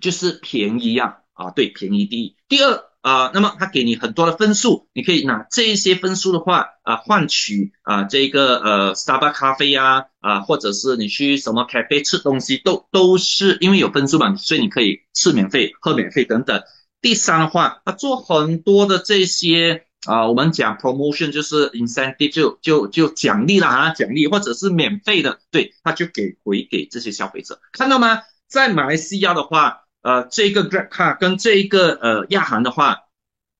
[0.00, 2.36] 就是便宜呀，啊，对，便宜第一。
[2.48, 2.84] 第二。
[3.04, 16.62] 啊，那么他给你很多的分数，你可以拿这一些分数的话啊，换取啊这个呃 Starbucks 咖啡呀啊，或者是你去什么 cafe 吃东西，都都是因为有分数嘛，所以你可以吃免费、喝免费等等。
[17.02, 28.22] 第三的话，他做很多的这些啊，我们讲 promotion 就是 incentive 就就就奖励了啊，奖励或者是免费的，对，他就给回给这些消费者，看到吗？
[28.48, 29.82] 在马来西亚的话。
[30.04, 33.04] 呃，这个 Grab 卡跟这一个呃亚航的话，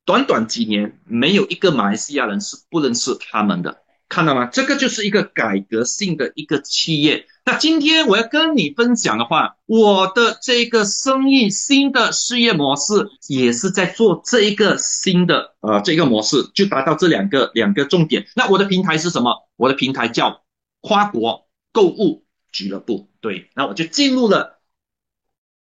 [0.04, 3.78] 短短几年，没有一个马来西亚人是不认识他们的，
[4.10, 4.44] 看到吗？
[4.52, 7.24] 这个就是一个改革性的一个企业。
[7.46, 18.26] 那今天我要跟你分享的话，我的这个生意新的事业模式也是在做这一个新的呃这个模式，就达到这两个两个重点。
[18.36, 19.48] 那我的平台是什么？
[19.56, 20.42] 我的平台叫
[20.82, 23.08] 跨国购物俱乐部。
[23.22, 24.53] 对，那我就进入了。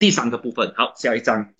[0.02, 1.54] 第三个部分，好，下一章。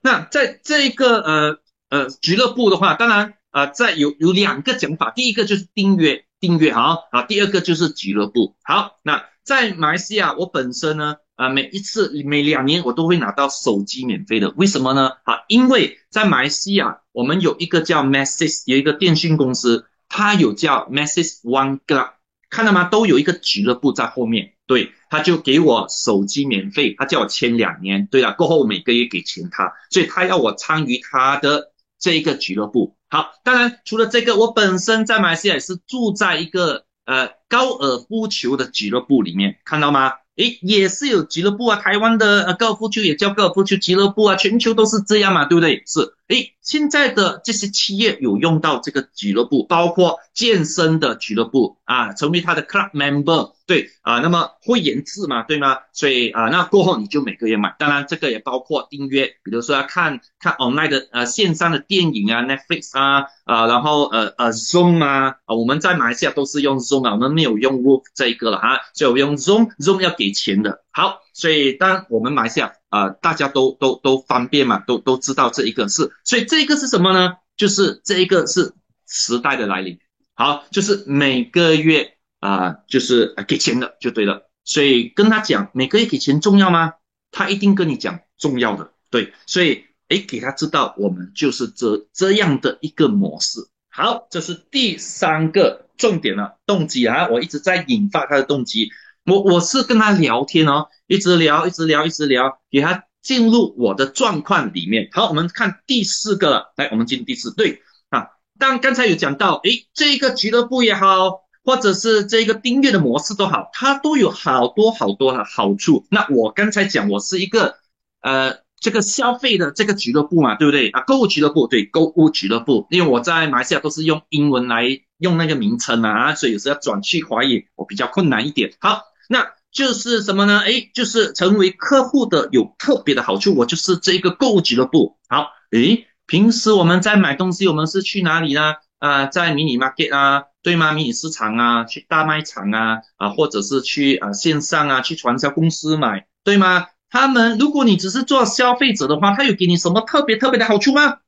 [0.00, 1.58] 那在这一个呃
[1.90, 8.56] 呃俱乐部的话，当然啊，在有有两个讲法，第一个就是订阅订阅好啊，第二个就是俱乐部。
[8.64, 15.12] 好，那在马来西亚，我本身呢啊，每一次每两年我都会拿到手机免费的，为什么呢？
[15.22, 22.10] 啊，因为在马来西亚，我们有一个叫 Message，有一个电信公司，它有叫 Message One Club，
[22.56, 22.84] 看到吗？
[22.84, 24.54] 都有一个俱乐部在后面。
[24.66, 28.08] 对，他就给我手机免费，他叫我签两年。
[28.10, 32.96] 对了，过后每个月给钱他，所以他要我参与他的这一个俱乐部。
[33.10, 40.12] 好，当然除了这个，我本身在马来西亚是住在一个呃高尔夫球的俱乐部里面，看到吗？
[40.36, 45.82] 诶，也是有俱乐部啊，台湾的高尔夫球也叫高尔夫球俱乐部啊，全球都是这样嘛，对不对？
[45.86, 55.78] 是，诶，现在的这些企业有用到这个俱乐部，包括健身的俱乐部啊，成为他的 club member，对啊，那么会员制嘛，对吗？
[55.92, 70.26] 所以啊，那过后你就每个月买，当然这个也包括订阅，比如说要看看 online 的呃线上的电影啊，Netflix 啊，啊，然后呃呃 Zoom 啊，啊，我们在马来西亚都是用 Zoom 啊，我们没有用 Work 这一个了哈，所以我用 Zoom，Zoom 要给。
[70.26, 77.34] 给钱的好，所以当我们买下啊，大家都都都方便嘛，都都知道这一个是，所以这个是什么呢？
[77.56, 78.74] 就是这一个是
[79.06, 80.00] 时代的来临，
[80.34, 82.15] 好，就是每个月
[82.46, 84.48] 啊，就是给钱的就对了。
[84.64, 86.94] 所以跟他讲每个月给钱重要吗？
[87.32, 93.58] 他一定跟你讲重要的，对，所以诶，给他知道我们就是这这样的一个模式。
[93.90, 98.90] 好，这是第三个重点了，动机啊，我一直在引发他的动机。
[99.24, 105.08] 我我是跟他聊天哦，一直聊，一直聊，一直聊，给他进入我的状况里面。
[105.12, 108.28] 好，我们看第四个了，来，我们进第四对啊。
[108.58, 116.06] 当刚才有讲到，诶，这个俱乐部也好，或者是这个订阅的模式都好，它都有好多好多的好处。
[116.10, 117.74] 那我刚才讲，我是一个
[118.22, 121.02] 呃这个消费的这个俱乐部嘛，对不对啊？
[121.06, 124.86] 购物俱乐部，对，购物俱乐部，因为我在马来西亚都是用英文来
[125.18, 128.72] 用那个名称啊，所以有时要转去华语，我比较困难一点。
[128.80, 129.02] 好。
[129.28, 130.60] 那就是什么呢？
[130.64, 133.56] 哎，就是成为客户的有特别的好处。
[133.56, 135.18] 我就是这个购物俱乐部。
[135.28, 138.74] 好，哎，平时我们在买东西，我们是去哪里呢？
[138.98, 140.92] 啊，在迷你 market 啊，对吗？
[140.92, 146.86] 迷你市场啊，去大卖场啊，啊，或者是去啊线上啊，去传销公司买，对吗？
[147.08, 151.18] 他们，如果你只是做消费者的话，他有给你什么特别特别的好处吗？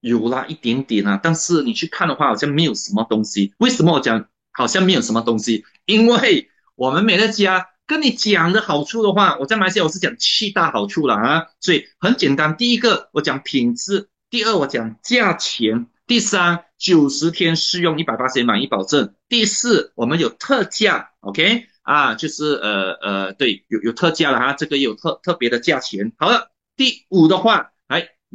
[0.00, 3.54] 有啦，一点点啊，但是你去看的话，好像没有什么东西。
[3.58, 5.64] 为什么我讲好像没有什么东西？
[5.86, 6.50] 因为。
[6.76, 12.56] 我们美乐家跟你讲的好处的话，我在马来西亚我是讲七大好处了啊，所以很简单。
[12.56, 26.12] 第一个我讲品质，第二我讲价钱，第三九十天试用一百八十元满意保证，第四我们有特价，OK 啊，就是呃呃对，有有特价了哈，这个有特特别的价钱。
[26.18, 27.70] 好了，第五的话。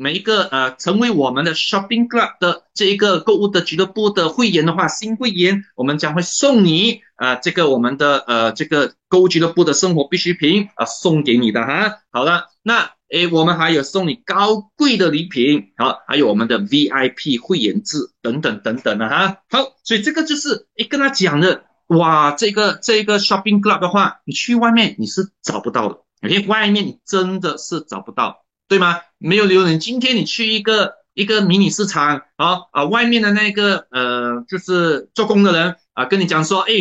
[0.01, 11.97] 每一个呃，成为我们的 Shopping Club 的这一个购物的俱乐部的会员的话，新会员我们将会送你啊，这个我们的呃这个购物俱乐部的生活必需品啊，送给你的哈。
[12.11, 19.37] 好了，那诶，我们还有送你高贵的礼品，好，还有我们的 VIP 会员制等等等等的哈。
[19.49, 28.45] 好，所以这个就是诶跟他讲的，哇，这个这个 Shopping Club 的话，你去外面你是找不到的，因为外面你真的是找不到。
[28.69, 28.99] 对吗？
[29.17, 29.79] 没有留人。
[29.79, 36.71] 今天你去一个一个迷你市场，啊啊，外面的那个呃，就是做工的人啊，跟你讲说，哎，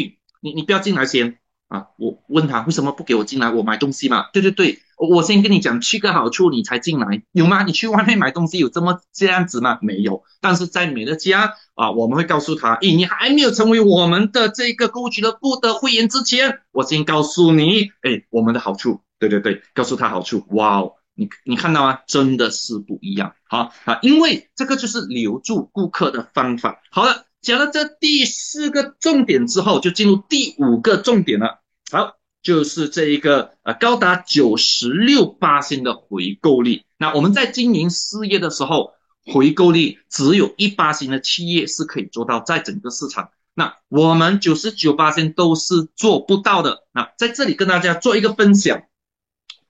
[0.43, 1.39] 你你不要进来先
[1.69, 1.87] 啊。
[1.97, 3.51] 我问他为什么不给我进来？
[3.51, 4.29] 我买东西嘛。
[4.35, 7.63] 对对对，我先跟你讲七个好处，你才进来，有吗？
[7.63, 9.79] 你去外面买东西有这么这样子吗？
[9.81, 10.25] 没有。
[10.41, 22.01] 但是在美乐家啊，我们会告诉他，诶，你还没有成为我们的这个购物俱乐部的会员之前，我先告诉你，诶，我们的好处，对对对，告诉他好处，哇哦，你你看到吗？
[22.09, 26.81] 真的是不一样，好啊，因为这个就是留住顾客的方法。
[26.91, 31.61] 好了，讲了这第四个重点之后，就进入第五个重点了。
[31.93, 32.18] 好。
[32.43, 36.85] 就是这一个呃高达九十六八星的回购率。
[36.97, 38.93] 那我们在经营事业的时候，
[39.25, 46.85] 回购率只有一八星的企业是可以做到，在整个市场，那我们九十九八星都是做不到的。
[46.93, 48.83] 那在这里跟大家做一个分享，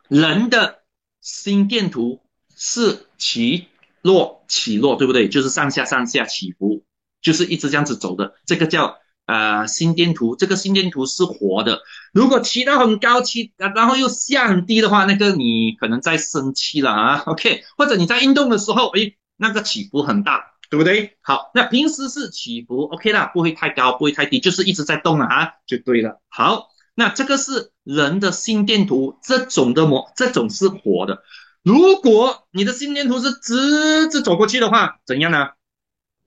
[0.08, 0.80] 人的
[1.20, 2.20] 心电图
[2.54, 3.66] 是起
[4.02, 5.28] 落起落，对不对？
[5.28, 6.84] 就是上下上下起伏，
[7.20, 8.98] 就是一直这样子走的，这个叫。
[9.28, 11.82] 呃，心电图这个心电图是活的。
[12.14, 17.22] 如果起到很高，起然后又下很低的话，那个你可能在生气了啊。
[17.26, 21.18] OK，或者你在运动的时候，诶，那个起伏很大，对不对？
[21.20, 26.22] 好，那平时是起伏 OK 啦，不会太高，不会太低，就是一直在动啊，就对了。
[26.30, 31.22] 好，那这个是人的心电图，这种的模，这种是活的。
[31.62, 35.50] 如果你的心电图是直直走过去的话，怎样呢？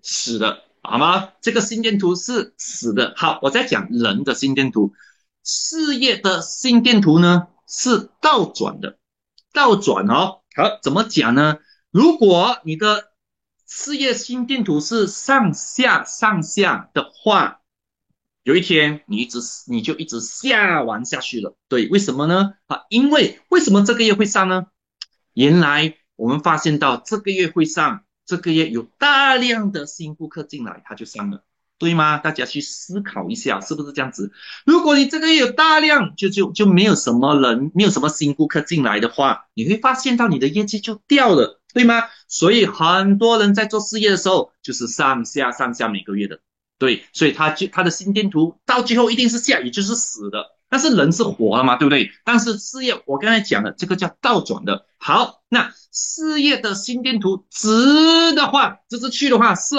[0.04, 0.60] 死的。
[0.84, 1.30] 好吗？
[1.42, 3.14] 这个心电图是死的。
[3.16, 4.94] 好，我在讲人的心电图，
[5.44, 8.98] 事业的心电图呢是倒转的，
[9.54, 10.42] 倒转哦。
[10.56, 11.60] 好，怎么讲呢？
[11.92, 13.12] 如果你的
[13.68, 17.62] 事业心电图是上下上下的话，
[18.42, 21.56] 有一天你一直你就一直下完下去了。
[21.68, 22.54] 对，为什么呢？
[22.66, 24.66] 啊，因为为什么这个月会上呢？
[25.34, 28.04] 原来我们发现到这个月会上。
[28.32, 31.44] 这个月有大量的新顾客进来，他就上了，
[31.78, 32.18] 对吗？
[32.18, 34.32] 大家去思考一下，是不是这样子？
[34.66, 42.04] 如果你这个月有大量，就就就没有什么人，没有什么新顾客进来的话，你会发现到你的业绩就掉了，对吗？
[42.30, 46.40] 所以很多人在做事业的时候，就是上下上下每个月的，
[46.80, 50.46] 对，所以他就他的心电图到最后一定是下，也就是死的。
[50.72, 52.12] 但是人是活的嘛，对不对？
[52.24, 54.86] 但是事业，我刚才讲的这个叫倒转的。
[54.98, 59.76] 好，那事业的心电图直的话，直直去的话是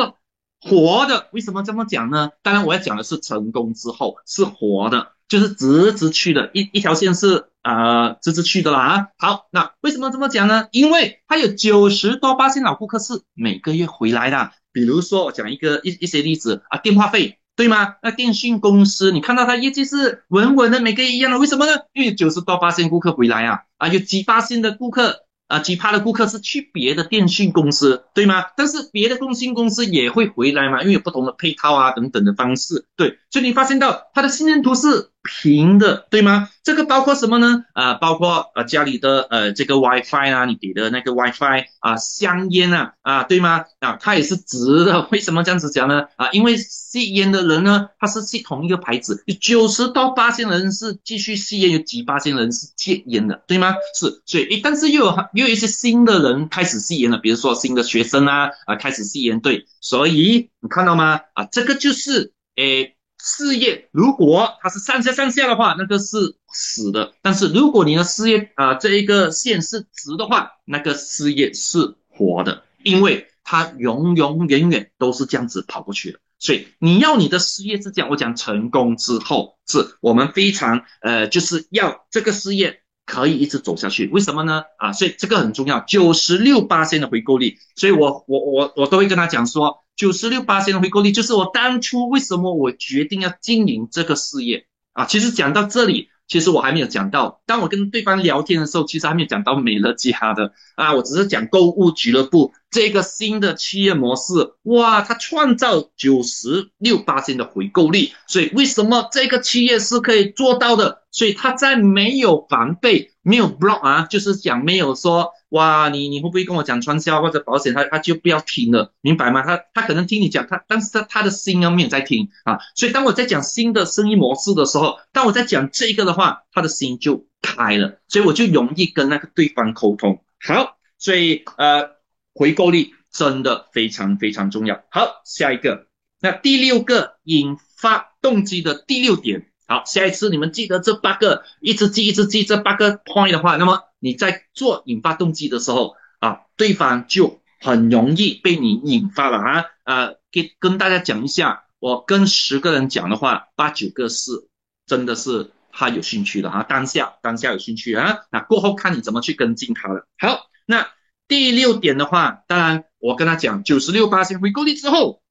[0.61, 1.28] 活的。
[1.33, 2.33] 为什么这么讲呢？
[2.42, 9.09] 当然我要讲的是成功之后是活的，就是直直去的一一条线是呃直直去的啦啊。
[9.16, 10.68] 好，那为什么这么讲呢？
[10.72, 14.50] 因为它有九十多八千老顾客是每个月回来的。
[14.72, 17.38] 比如说我讲一个一一些例子啊，电话费。
[17.56, 17.94] 对吗？
[18.02, 21.72] 那电信公司，你看到它业绩是稳稳的，每个月一样的，为什么呢？
[21.92, 25.24] 因为九十多八线顾客回来啊，啊，有几八新的顾客。
[25.48, 28.42] 啊，奇葩的顾客是去别的电信公司，对吗？
[28.56, 33.18] 但是别的电信公司也会回来嘛，因为有不同的配套啊等等的方式，对。
[33.30, 36.48] 所以你发现到它的信任度是平的，对吗？
[36.62, 37.64] 这个包括什么呢？
[37.74, 43.64] 啊，包括呃家里的呃这个 WiFi 啊，你给的那个 WiFi 啊，香烟啊，啊对吗？
[43.80, 45.06] 啊，它也是直的。
[45.12, 46.06] 为什么这样子讲呢？
[46.16, 53.74] 啊，因为吸烟的人呢，他是吸同一个牌子，有九十到八千人是继续吸烟，有几八千人是戒烟的，对吗？
[53.94, 55.42] 是，所以，但是又有又。
[55.42, 61.20] 又有一些新的人开始吸烟了，比如说新的学生啊啊开始吸烟，对，所以你看到吗？
[61.35, 76.18] 啊，这个就是诶事业，如果它是上下上下的话，那个是死的；但是如果你的事业啊这一个线是直的话，那个事业是活的，因为它永永远远都是这样子跑过去的。
[76.40, 82.81] 所以你要你的事业是这样，我讲成功之后是我们非常呃就是要这个事业。
[83.04, 84.62] 可以一直走下去，为什么呢？
[84.78, 95.04] 啊，所以这个很重要，九十六八线的回购率，所以我我我我都会跟他讲说，九十六八线的回购率就是我当初为什么我决定要经营这个事业啊。
[95.04, 102.54] 其实讲到这里，其实我还没有讲到，当我跟对方聊天的时候，其实还没有讲到美乐家的啊，我只是讲购物俱乐部。
[102.70, 111.02] 这个新的企业模式，哇，它创造九十六八千的回购率，所以为什么这个企业是可以做到的？
[111.10, 119.42] 所以它在没有防备、没有 block 啊，就是讲没有说，哇，你你会不会跟我讲传销或者保险，他他就不要听了，明白吗？
[119.42, 130.23] 他他可能听你讲，他但是他他的心要没有在听啊，所以当我在讲新的生意模式的时候，当我在讲这个的话，他的心就开了，所以我就容易跟那个对方沟通。
[130.40, 132.02] 好，所以呃。
[132.35, 134.83] 回购率真的非常非常重要。
[134.90, 135.87] 好，下一个，
[136.18, 139.52] 那第六个引发动机的第六点。
[139.73, 149.64] 好，下一次你们记得这八个，一直记一直记这八个 point 的话，那么你在做引发动机的时候啊，对方就很容易被你引发了啊。
[149.85, 154.46] 呃，给跟大家讲一下，我跟十个人讲的话，八九个是
[154.85, 160.06] 真的是他有兴趣的啊，当下当下有兴趣啊，那过后看你怎么去跟进他了。
[160.18, 160.87] 好，那
[161.29, 165.23] 第六点的话，当然我跟他讲九十六八先回购率之后，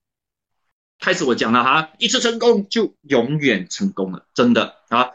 [1.02, 5.10] 开始我讲了哈，一次成功就永远成功了，真的啊。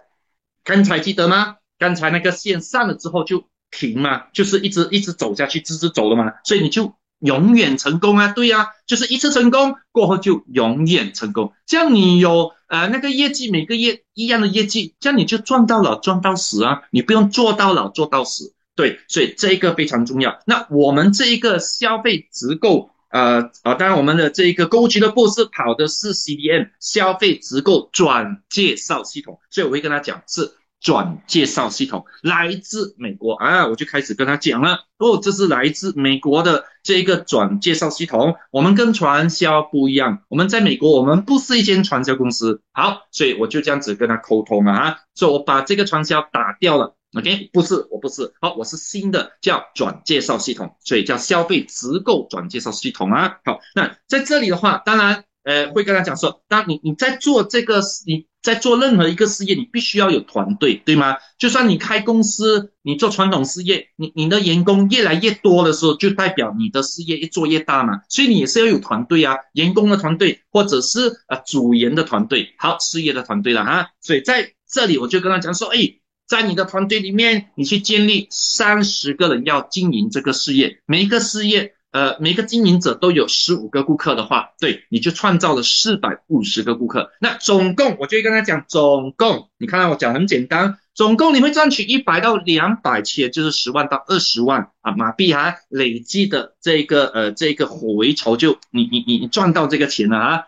[0.63, 1.57] 刚才记得吗？
[1.79, 6.95] 刚才那个线上了之后就停嘛，就是一直一直走下去，直直走了嘛，所以你就。
[7.21, 11.55] 永远成功啊，对呀，就是一次成功过后就永远成功。
[11.65, 18.53] 这样你有呃那个业绩，每个月一样的业绩，这样你就赚到老赚到死啊，你不用做到老做到死。
[18.75, 20.41] 对，所以这一个非常重要。
[20.45, 30.53] 那我们这一个消费直购，呃啊，当然我们的这一个购物俱乐部是跑的是 CDM 消费直购转介绍系统，所以我会跟他讲是。
[30.79, 38.37] 转介绍系统来自美国啊，我就开始跟他讲了哦，这是来自美国的这一个转介绍系统。
[38.53, 42.61] 我们跟传销不一样，我们在美国，我们不是一间传销公司。
[42.73, 46.95] 好，所以我就这样子跟他沟通了啊，所以我把这个传销打掉了。
[47.13, 53.39] OK，不是，我不是，好，我是新的叫转介绍系统，所以叫消费直购转介绍系统啊。
[53.45, 55.25] 好，那在这里的话，当然。
[55.47, 61.19] 呃，会跟他讲说，当你你在做这个，你在做任何一个事业，你必须要有团队，对吗？
[61.39, 68.01] 就算你开公司，你做传统事业，你你的员工越来越多的时候，就代表你的事业越做越大嘛。
[68.09, 73.91] 所以你也是要有团队啊，员工的团队，或者是啊组员的团队，好，事业的团队了哈。
[74.01, 75.79] 所以在这里我就跟他讲说，哎，
[76.27, 81.75] 在你的团队里面，你去建立三十个人要经营这个事业，每一个事业。
[81.93, 87.11] 呃，每个经营者都有十五个顾客的话，对，你就创造了四百五十个顾客。
[87.23, 100.43] 那总共，我就跟他讲，总共，你看到我讲很简单，总共你会赚取一百到两百千，就是十万到二十万啊马币哈，累计的这个呃这个回酬就你你你你赚到这个钱了啊！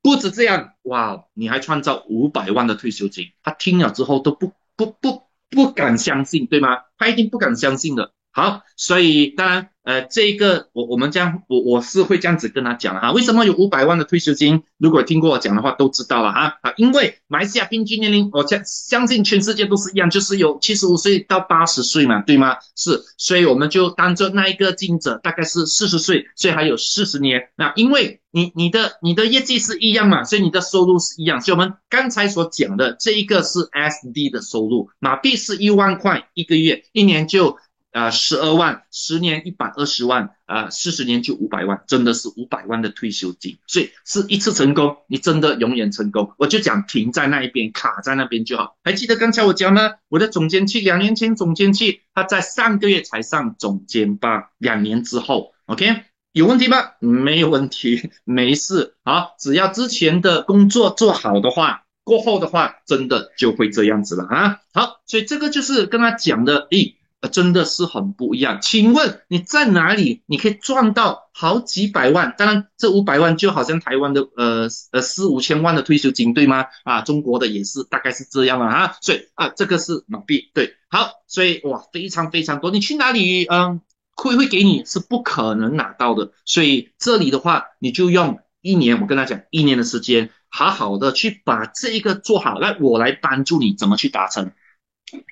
[0.00, 3.32] 不止这样，哇，你还创造五百万的退休金。
[3.42, 6.82] 他听了之后都不不不不敢相信，对吗？
[6.98, 8.12] 他一定不敢相信的。
[8.30, 9.70] 好，所以当然。
[9.86, 14.64] 呃，这个我我们这样，我我是会这样子跟他讲哈，为什么有五百万的退休金？
[14.78, 22.56] 如果听过我讲的话，都知道了哈啊，因为马来西亚平均年龄，我相相信全世界都是一样，就是有七十五岁到八十岁嘛，对吗？
[22.74, 27.50] 是，所以我们就当做那一个经营者大概是四十岁，所以还有四十年。
[27.56, 31.40] 那因为你你的你的业绩是一样嘛，所以你的收入是一样。
[31.40, 37.56] 所以我们刚才所讲的这一个是 SD 的收入，马币是一万块一个月，一年就。
[37.96, 46.34] 啊，十二万，十年一百二十万，啊，四十年就五百万，真的是五百万的退休金，所以是一次成功，你真的永远成功。
[46.36, 48.76] 我就讲停在那一边，卡在那边就好。
[48.84, 49.94] 还记得刚才我讲吗？
[50.10, 56.90] 我的总监去两年前总监去，他在上个月才上总监班，两年之后，OK，有问题吗？
[56.98, 58.96] 没有问题， 没事。
[59.04, 64.58] 好，只要之前的工作做好的话，过后的话，真的就会这样子了啊。
[64.74, 66.92] 好，所以这个就是跟他讲的，诶。
[67.28, 68.60] 真的是很不一样。
[68.60, 70.22] 请问你在哪里？
[70.26, 72.34] 你可以赚到好几百万？
[72.36, 76.66] 当然，这五百万就好像台湾的呃呃四五千万的退休金，对吗？
[76.84, 78.96] 啊，中国的也是大概是这样了啊。
[79.00, 82.70] 所以啊，这个是马币，对，好，所以哇，非常非常多。
[82.70, 83.44] 你去哪里？
[83.46, 83.80] 嗯，
[84.14, 86.32] 会会给你是不可能拿到的。
[86.44, 92.58] 所以这里的话，你就用一年，我跟他讲，一年的时间，好好的去把这一个做好。
[92.58, 94.52] 来，我来帮助你怎么去达成。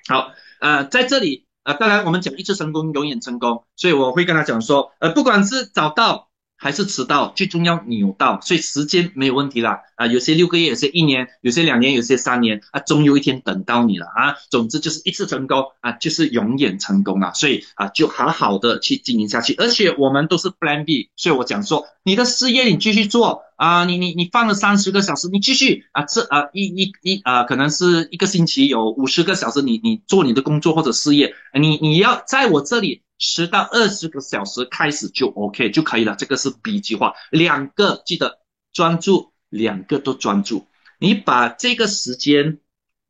[0.07, 1.45] 好，呃，在这里。
[1.65, 6.29] 啊，当然，我们讲一次成功，永远成功，所以我会跟他讲说，呃，不管是找到
[6.65, 9.81] 还是迟到，最重要你有到，所以时间没有问题啦。
[9.97, 14.33] 啊，有些六个月，有些一年，有些两年，有些三年，啊，终有一天等到你了啊。
[14.49, 17.33] 总之就是一次成功啊，就是永远成功啊。
[17.33, 19.53] 所以啊，就好好的去经营下去。
[19.59, 36.15] 而且我们都是 Plan B，所以我讲说，你的事业你继续做啊，你你你放了三十个小时，你继续啊，这啊一一一啊，可能是一个星期有五十个小时，你你做你的工作或者事业，你你要在我这里十到二十个小时开始就 OK 就可以了。
[36.15, 38.39] 这个是 B 计划，两个记得
[38.73, 39.31] 专注。
[39.49, 40.67] 两个都专注，
[40.99, 42.59] 你把这个时间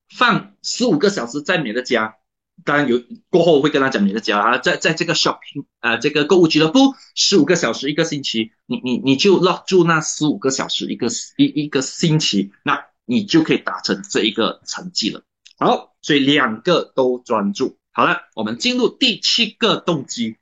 [0.09, 2.17] 放十五个小时在美乐家，
[2.63, 3.01] 当然有
[3.31, 15.23] 过后我会跟他讲美乐家啊，在在这个 shopping 啊这个购物俱乐部十五个小时一个星期，你你你就落住那十五个小时一个一一个星期，那你就可以达成这一个成绩了。
[15.57, 17.79] 好，所以两个都专注。
[17.97, 20.35] 好了，我们进入第七个动机。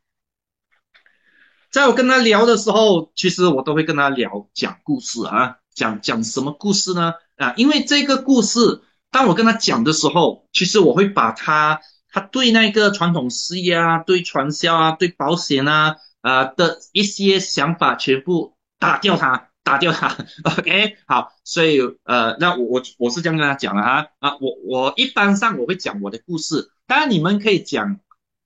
[1.71, 5.57] 在我跟他聊的时候，其实我都会跟他聊讲故事啊。
[5.75, 7.13] 讲讲什么故事呢？
[7.37, 8.81] 啊，因为这个故事，
[9.11, 11.79] 当我跟他讲的时候，其实我会把他
[12.09, 20.15] 他对那个传统事业啊、对传销啊、对保险啊啊的一些想法全部打掉他，打掉他。
[20.57, 27.99] OK，好，所以呃，那我我我是这样跟他讲了哈啊，我我一般上我会讲我的故事，当然你们可以讲，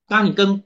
[0.08, 0.64] 当你跟。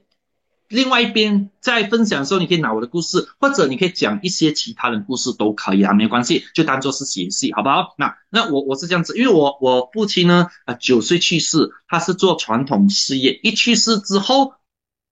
[0.68, 7.94] 另外一边在分享的时候，你可以拿我的故事，或者你可以讲一些其他人故事都可以啊，没关系，就当做是写戏，好不好？
[7.98, 14.54] 那那我我是这样子，因为我我父亲呢，啊九岁去世，他是做传统事业，一去世之后，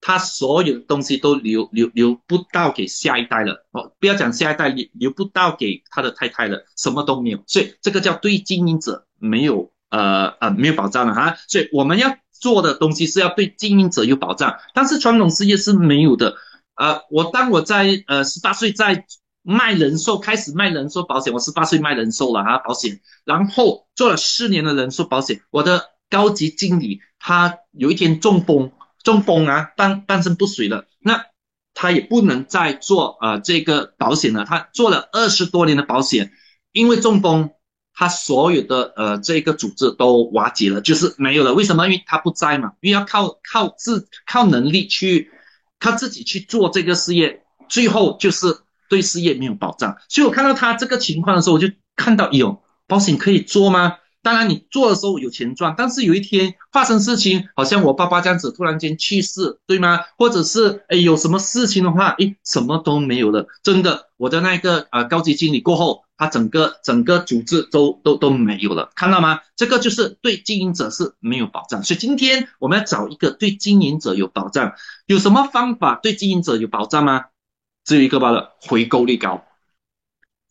[0.00, 12.16] 他所有的东西都留留留不到给下一代了，哦，不要讲下一代，留留不到给他的太太了，什么都没有，所以这个叫对经营者没有呃呃没有保障了哈，所以我们要。
[12.40, 16.36] 做的东西是要对经营者有保障，但是传统事业是没有的。
[16.74, 19.04] 呃，我当我在呃十八岁在
[19.42, 25.42] 卖人寿，开始卖人寿保险，我十八岁卖人寿了啊，保险，然后做了四年的人寿保险。
[25.50, 28.72] 我的高级经理他有一天中风，
[29.02, 31.26] 中风啊，半半身不遂了，那
[31.74, 34.44] 他也不能再做呃这个保险了。
[34.44, 36.32] 他做了二十多年的保险，
[36.72, 37.50] 因为中风。
[37.92, 41.52] 他所有的呃这个组织都瓦解了，就是没有了。
[41.52, 41.86] 为什么？
[41.86, 45.30] 因为他不在嘛，因为要靠靠自靠能力去，
[45.78, 48.46] 他自己去做这个事业，最后就是
[48.88, 49.98] 对事业没有保障。
[50.08, 53.98] 所以我看到他这个情况的时候，我就看到有保险可以做吗？
[54.22, 60.00] 当然你做的时候有钱赚，但是有一天发生事情，好像我爸爸这样子突然间去世，对吗？
[60.18, 66.04] 或者是哎有什么事情的话，哎什么都没有了，真的，我的那个呃高级经理过后。
[66.20, 69.40] 他整个整个组织都都都没有了，看到吗？
[69.56, 74.74] 这个就是对经营者是没有保障，所以今天我们要找一个对经营者有保障。
[75.06, 77.24] 有什么方法对经营者有保障吗？
[77.86, 79.42] 只有一个罢了，回购率高。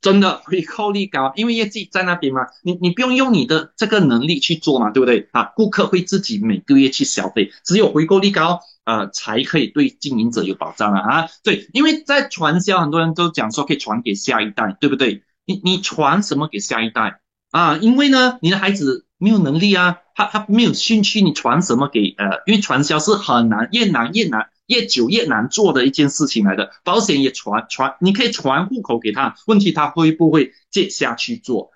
[0.02, 5.28] 真的回购率高，因为业绩在那边嘛，你你不用用你的这个能力去做嘛，对不对？
[5.32, 11.02] 啊，顾客会自己每个月去消费，只有回购率高，呃，才可以对经营者有保障啊！
[11.02, 15.24] 啊，对，因为在传销，很多人都讲说可以传给下一代，对不对？
[15.46, 17.20] 你你传什么给下一代
[17.52, 17.78] 啊？
[17.78, 22.42] 因为呢，你的孩子没有能力啊，他他没有兴趣，你传什么给呃？
[22.46, 26.72] 因为传销是很难，越难越难，越久越难做的一件事情来的。
[26.86, 31.72] 保险也传传，你可以传户口给他，问题他会不会接下去做？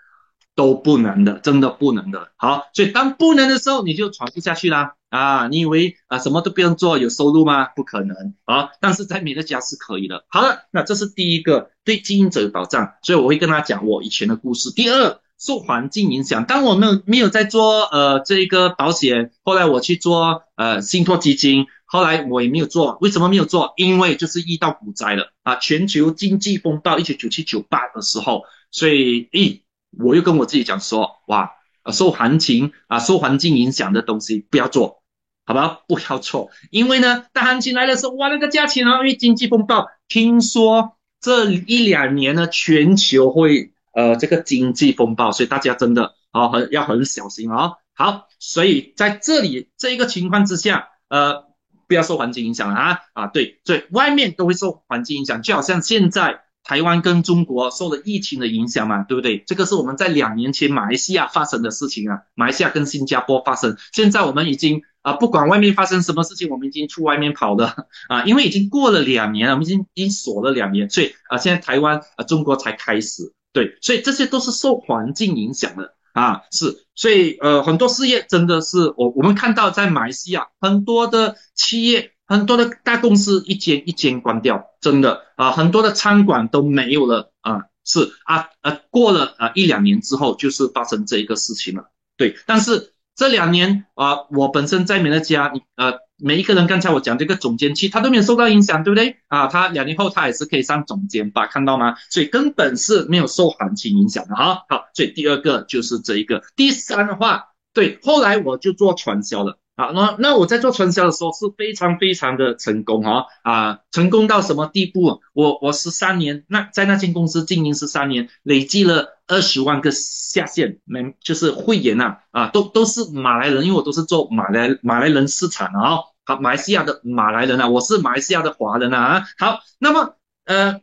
[0.56, 2.30] 都不能的，真的不能的。
[2.36, 4.94] 好，所以当不能的时候，你就传不下去啦。
[5.10, 7.66] 啊，你以为啊什么都不用做有收入吗？
[7.76, 8.70] 不可能啊！
[8.80, 10.26] 但是在美乐家是可以的。
[10.28, 14.72] 好了，那这是第一个对经营者有保障，所以我会跟他讲我以前的故事。
[14.72, 23.74] 第二，受环境影响，当我们没有在做呃这个保险，后来我去做呃信托基金，后来我也没有做，为什么没有做？
[23.78, 25.32] 因为就是遇到股灾了。
[25.44, 29.62] 啊，全球经济风暴，一九九七九八的时候，所以咦。
[30.00, 31.52] 我又跟我自己讲说，哇，
[31.92, 35.04] 受行情啊，受环境影响的东西不要做，
[35.46, 47.74] 好吧，不要做，因为呢，大行情来的时候，哇，那个价钱啊，因为经济风暴，听说这一两年呢，全球会呃这个经济风暴，所以大家真的啊很要很小心啊。
[47.96, 51.46] 好，所以在这里这一个情况之下，呃，
[51.88, 56.42] 不要受环境影响啊啊，对对，外面都会受环境影响，就好像现在。
[56.66, 59.44] 台湾跟中国受了疫情的影响嘛，对不对？
[59.46, 63.76] 这个是我们在两年前马来西亚发生的事情啊，马来西亚跟新加坡发生。
[63.92, 67.76] 现在我们已经啊，不管外面发生什么事情，我们已经出外面跑了
[68.08, 73.34] 啊，因为已经过了两年了，我们已经已经锁了两年，所以啊，现在台湾啊，中国才开始。
[73.54, 82.10] 对，所以这些都是受环境影响的啊，是，所以呃，很多事业真的是我我们看到在马来西亚很多的企业。
[82.26, 91.92] 很多的大公司一间一间关掉，真的啊，很多的餐馆都没有了啊，是啊啊，过了啊一两年之后，就是发生这一个事情了。
[92.16, 99.48] 对，但是这两年啊，我本身在美乐家，你呃，每一个人刚才我讲这个总监期，他都没有受到影响，对不对啊？
[99.48, 101.48] 他两年后他也是可以上总监吧？
[101.48, 101.96] 看到吗？
[102.10, 104.64] 所以根本是没有受行情影响的哈。
[104.70, 109.60] 好，所以第二个就是这一个，第三的话，对，后来我就做传销了。
[109.76, 115.22] 好，那那我在做传销的时候是非常非常的成功哈啊，成功到什么地步？
[115.34, 130.16] 我我十三年，那在那间公司经营十三年，累计了二十万个下线，没就是会员呐啊，都都是马来人，因为我都是做马来马来人市场啊，好，马来西亚的马来人啊，我是马来西亚的华人啊，好，那么
[130.46, 130.82] 呃，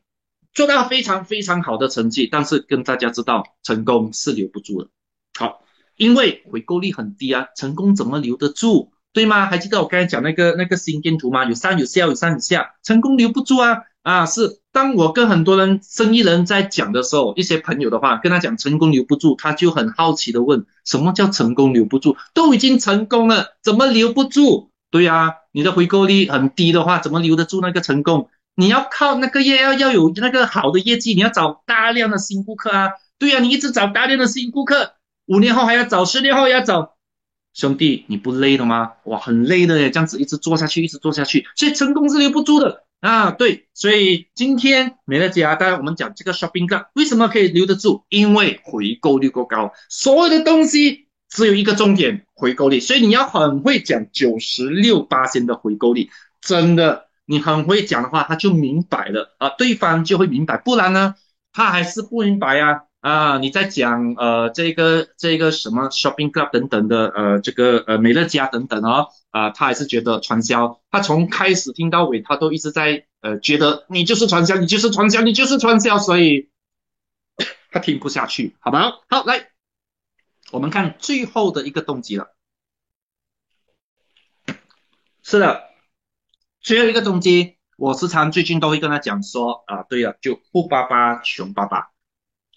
[0.53, 4.89] 做到非常非常好的成绩，但是跟大家知道，成功是留不住的，
[5.39, 5.63] 好。
[6.01, 9.45] 因为回购率很低啊，成功怎么留得住，对吗？
[9.45, 11.45] 还记得我刚才讲那个那个心电图吗？
[11.45, 13.83] 有上有下，有上有下，成功留不住啊！
[14.03, 22.17] 啊，是当我跟很多人生意人在讲的时候，一些朋友的话跟他讲成功留不住，他就很好奇的问：什么叫成功留不住？
[22.33, 24.71] 都已经成功了，怎么留不住？
[24.91, 28.31] 对呀，你的回购率很低的话，怎么留得住那个成功？
[28.57, 32.89] 你要靠那个业要要有那个好的业绩，你要找大量的新顾客啊。
[33.19, 34.95] 对呀，你一直找大量的新顾客，
[35.31, 36.97] 五年后还要找，十年后也要找。
[37.55, 38.95] 兄弟，你不累的吗？
[39.05, 43.31] 哇，很累的耶，这样子一直做下去，一直做下去，所以成功是留不住的啊。
[43.31, 48.03] 对，所以今天美乐家，当然我们讲这个 shopping club 为什么可以留得住？
[48.09, 49.73] 因为回购率够高。
[49.89, 52.81] 所有的东西只有一个重点，回购率。
[52.81, 56.11] 所以你要很会讲九十六八千的回购率，
[56.41, 61.15] 真的，你很会讲的话，他就明白了啊，对方就会明白，不然呢，
[61.53, 62.83] 他还是不明白呀。
[63.01, 76.51] 啊你在讲呃这个这个什么 shopping club 等等的呃这个呃美乐家等等哦，啊他还是觉得传销，他从开始听到尾他都一直在呃觉得你就是传销，你就是传销，你就是传销，所以
[77.73, 78.99] 他听不下去，好吧？
[79.09, 79.49] 好，来
[80.51, 82.35] 我们看最后的一个动机了，
[85.23, 85.63] 是的，
[86.61, 91.93] 最后一个动机，我时常最近都会跟他讲说啊，对了，就富爸爸穷爸爸。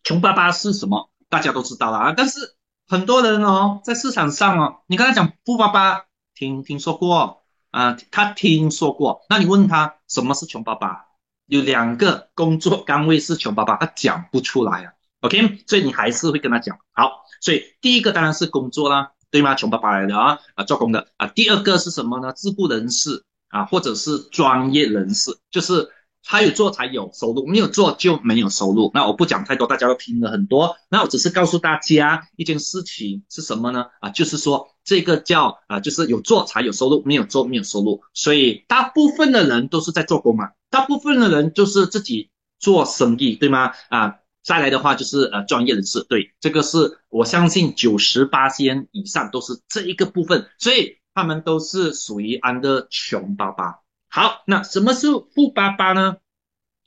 [0.04, 1.10] 穷爸爸是什么？
[1.30, 2.56] 大家都知道了啊，但是
[2.88, 7.98] 很多人哦，在市场上哦，你跟他讲富爸爸，听听说过啊？
[8.12, 11.06] 他听说过，那你问他什么是穷爸爸？
[11.48, 14.94] 有两个工作岗位是穷爸爸，他讲不出来啊。
[15.22, 16.78] OK，所以你还是会跟他讲。
[16.92, 19.56] 好，所以第一个当然是工作啦，对吗？
[19.56, 21.28] 穷爸爸来的啊啊，做工的啊。
[21.28, 22.34] 第二个是什么呢？
[22.34, 25.90] 自雇人士啊，或者是专业人士，就是。
[26.26, 28.90] 他有做才有收入，没有做就没有收入。
[28.94, 30.78] 那我不讲太多，大家都听了很多。
[30.90, 33.88] 那我只是告诉大家一件事情是什么呢？
[34.00, 38.02] 啊，就是说这个叫啊，就是有做才有收入，没有做没有收入。
[38.14, 43.74] 所以大部分的人都是在做工嘛，大部分的人就是自己做生意，对吗？
[43.90, 53.83] 啊，再来的话就是呃专业人士，对，这个是我相信九十八仙以上都是这一个部分，所以他们都是属于安的穷爸爸。
[54.16, 56.18] 好，那什么是富爸爸呢？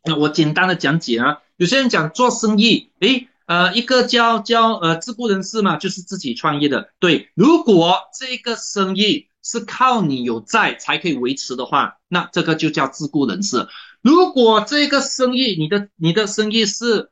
[0.04, 1.38] 那我简单的讲解啊。
[1.56, 6.90] 有些人讲做生意，诶，呃，一个叫叫呃自雇人士嘛，就是自己创业的。
[7.00, 13.66] 对，如果这个生意是靠你有债才可以维持的话，那这个就叫自雇人士。
[14.02, 17.10] 如果这个生意你的你的生意是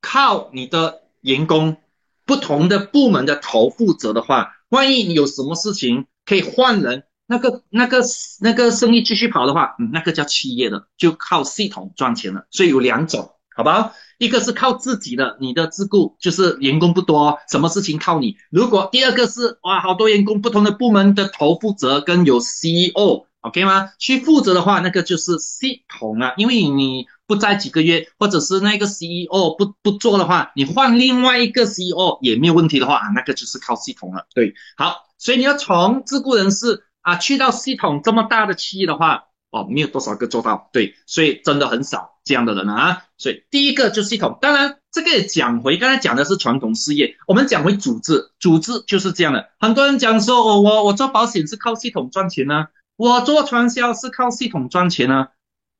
[0.00, 1.76] 靠你的员工
[2.24, 7.04] 不同的部门的头负责的话，万一你有什么事情可以换人。
[7.30, 8.02] 那个、那个、
[8.40, 12.46] 那个生意继续跑的话，嗯，那个叫企业的，就靠系统赚钱了。
[12.50, 13.92] 所以有两种，好不好？
[14.18, 18.36] 一个是靠自己的，你的自雇就是员工不多，什么事情靠你。
[18.50, 23.90] 如果第二个是哇，好多员工，不同的部门的头负责跟有 CEO，OK 吗？
[24.00, 26.34] 去负责的话，那个就是系统啊。
[26.36, 34.26] 因为你不在几个月，或者是那个 CEO 不不做的话，你换另外一个 CEO 也没有问题的话，那个就是靠系统了。
[34.34, 36.82] 对，好，所以你要从自雇人士。
[37.02, 43.04] 啊，去到系统这么大的企业的话，哦，没有多少个做到，对，所以真的很少这样的人啊。
[43.16, 49.50] 所以第一个就系统，当然这个讲回刚才讲的是传统事业，我们讲回组织，组织就是这样的。
[49.58, 55.28] 很多人讲说，我我我做保险是靠系统赚钱呢，我做传销是靠系统赚钱呢，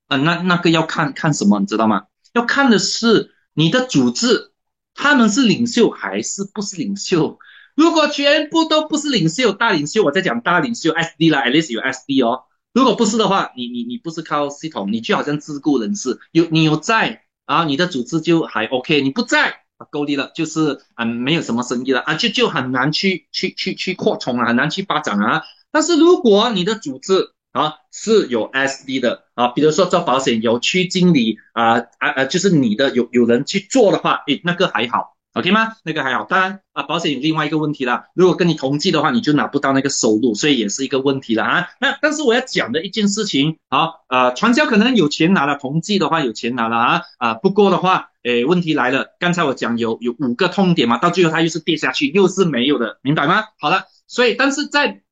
[0.09, 2.05] 啊，那那个要看看什么，你知道吗？
[2.33, 4.53] 要看的是你的组织，
[4.95, 7.39] 他们是领袖还是不是领袖。
[7.81, 12.43] 如果全部都不是领袖，大领袖，我在讲大领袖 SD 啦，at least 有 SD 哦。
[12.74, 19.61] 如果不是的话，你你你不是靠系统，你就好像自雇人士，有你有在啊，你的组织就还 OK，你不在
[19.91, 25.43] 够力了，就是嗯没有什么生意了啊，就就很难去去去去扩充啊，很难去发展啊。
[25.72, 35.16] 但是如果你的组织啊是有 SD 的啊，比如说做保险有区经理啊啊啊，就是你的有有人去做的话，诶，那个还好。
[35.33, 35.76] OK 吗？
[35.85, 38.07] 那个还好，当然啊，保险有另外一个问题啦。
[38.14, 41.68] 如果跟你同计的话，你就拿不到那个收入，所以也是一个问题了啊。
[41.81, 47.35] 那但是我要讲的一件事情，好，呃，传销可能有钱拿了，同计的话有钱拿了啊啊。
[47.35, 53.45] 不过的话，诶，问题来了，刚才我讲有有五个痛点嘛，到最后它又是跌下去，又是没有的，明白吗？
[53.61, 55.03] 好了，所以但是在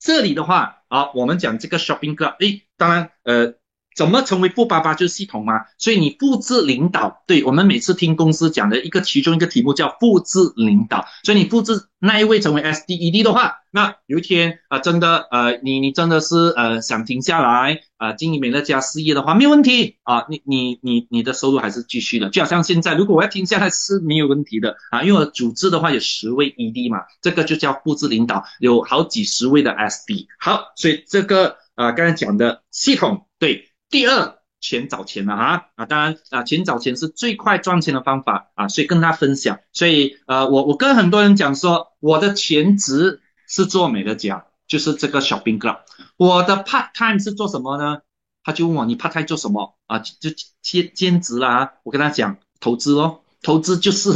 [0.00, 3.54] 这里的话，啊，我们讲这个 shopping club，诶，当然，呃。
[3.98, 5.54] 怎么成为富爸爸就是系统吗？
[5.76, 11.04] 所以你复制领导，对我们每次听公司讲的一个其中一个题目叫复制领导。
[11.24, 22.30] 所以你复制那一位成为 S D E D 的话，那有一天啊，真的呃，你你真的是呃想停下来啊经营美乐家事业的话，没有问题啊，你你你你的收入还是继续的。
[22.30, 30.28] 就好像现在，如果我要停下来是没有问题的啊，因为我组织的话有十位 E D 嘛，这个就叫复制领导，有好几十位的 S D。
[30.38, 33.64] 好，所以这个啊刚才讲的系统对。
[33.90, 39.60] 第二，钱找钱了啊啊，当然啊，钱找钱是最快赚钱的方法啊，所以跟他分享。
[39.72, 45.80] 所以呃，我我跟很多人讲说，我的全职是做美乐家，就是这个小兵哥。
[46.16, 47.98] 我的 part time 是做什么呢？
[48.42, 49.98] 他就问我你 part time 做什么啊？
[50.00, 50.30] 就
[50.62, 51.74] 兼兼职啦。
[51.82, 54.10] 我跟他讲投资哦，投资就是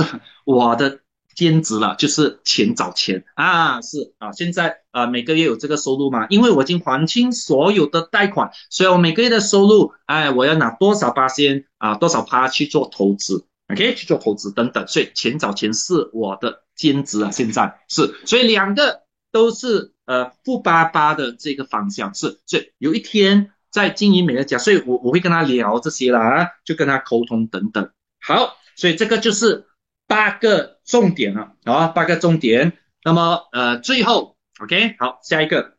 [0.44, 1.00] 我的
[1.34, 3.24] 兼职了，就是钱找钱。
[3.34, 29.66] 啊，是啊，现在啊每个月有这个收入嘛，因为我已经还清所有的贷款，所以我每个月的收入，哎，我要拿多少八千啊，多少趴去做投资，OK，去做投资等等，所以钱找钱是我的兼职啊，现在是，所以两个都是呃富爸爸的这个方向是，所以有一天在经营美乐家，所以我我会跟他聊这些啦，就跟他沟通等等，好，所以这个就是。
[30.12, 32.74] 八个重点了，好，八个重点。
[33.02, 35.72] 那么，呃，最后，OK，好，下一个，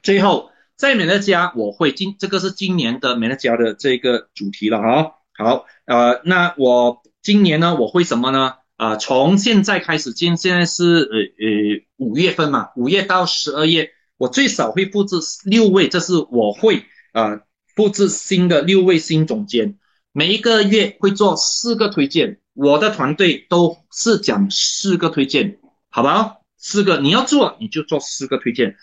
[0.00, 8.54] 最后，在美乐家，我会今这个是今年的美乐家的这个主题了，哈，好，呃，那我今年呢，我会什么呢？
[8.76, 17.40] 啊，从现在开始，今现在是呃呃五月份嘛，五月到十二月，我最少会布置六位，这是我会啊
[17.74, 19.78] 布置新的六位新总监，
[20.18, 22.40] 每一个月会做四个推荐。
[22.52, 25.60] 我的团队都是讲四个推荐，
[25.90, 26.38] 好吧？
[26.56, 28.74] 四个你要做，你就做四个推荐。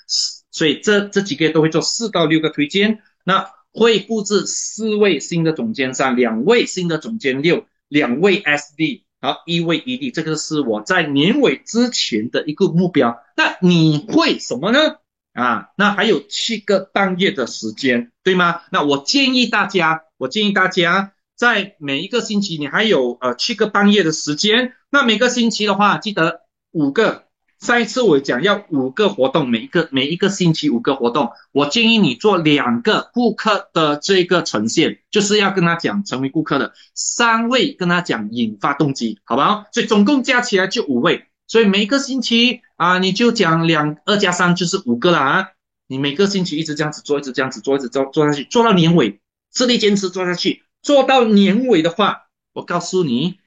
[0.50, 3.00] 所以这这几个月都会做四到六个推荐。
[3.26, 13.20] 那会布置四位新的总监上，两位新的总监六，两位 SD，好，一位 ED，这个是我在年尾之前的一个目标。
[13.36, 14.80] 那你会什么呢？
[15.34, 18.62] 啊，那还有七个半月的时间，对吗？
[18.72, 21.12] 那我建议大家，我建议大家。
[21.36, 24.74] 在每一个星期，你还有呃七个半月的时间。
[24.90, 27.24] 那每个星期的话，记得五个。
[27.58, 31.32] 上一次我讲要五个活动，每一个每一个星期五个活动。
[31.54, 39.66] 我建议你做两个顾客的这个呈现，就是要跟他讲成为顾客的三位，跟他讲引发动机，好不好？
[39.72, 41.28] 所以总共加起来就五位。
[41.48, 45.48] 所以每一个星期啊，你就讲两二加三就是五个了啊。
[45.88, 50.65] 你每个星期一直这样子做，一直这样子做，一直做做下去，做到年尾，自力坚持做下去。
[50.86, 53.40] 做到年尾的话，我告诉你，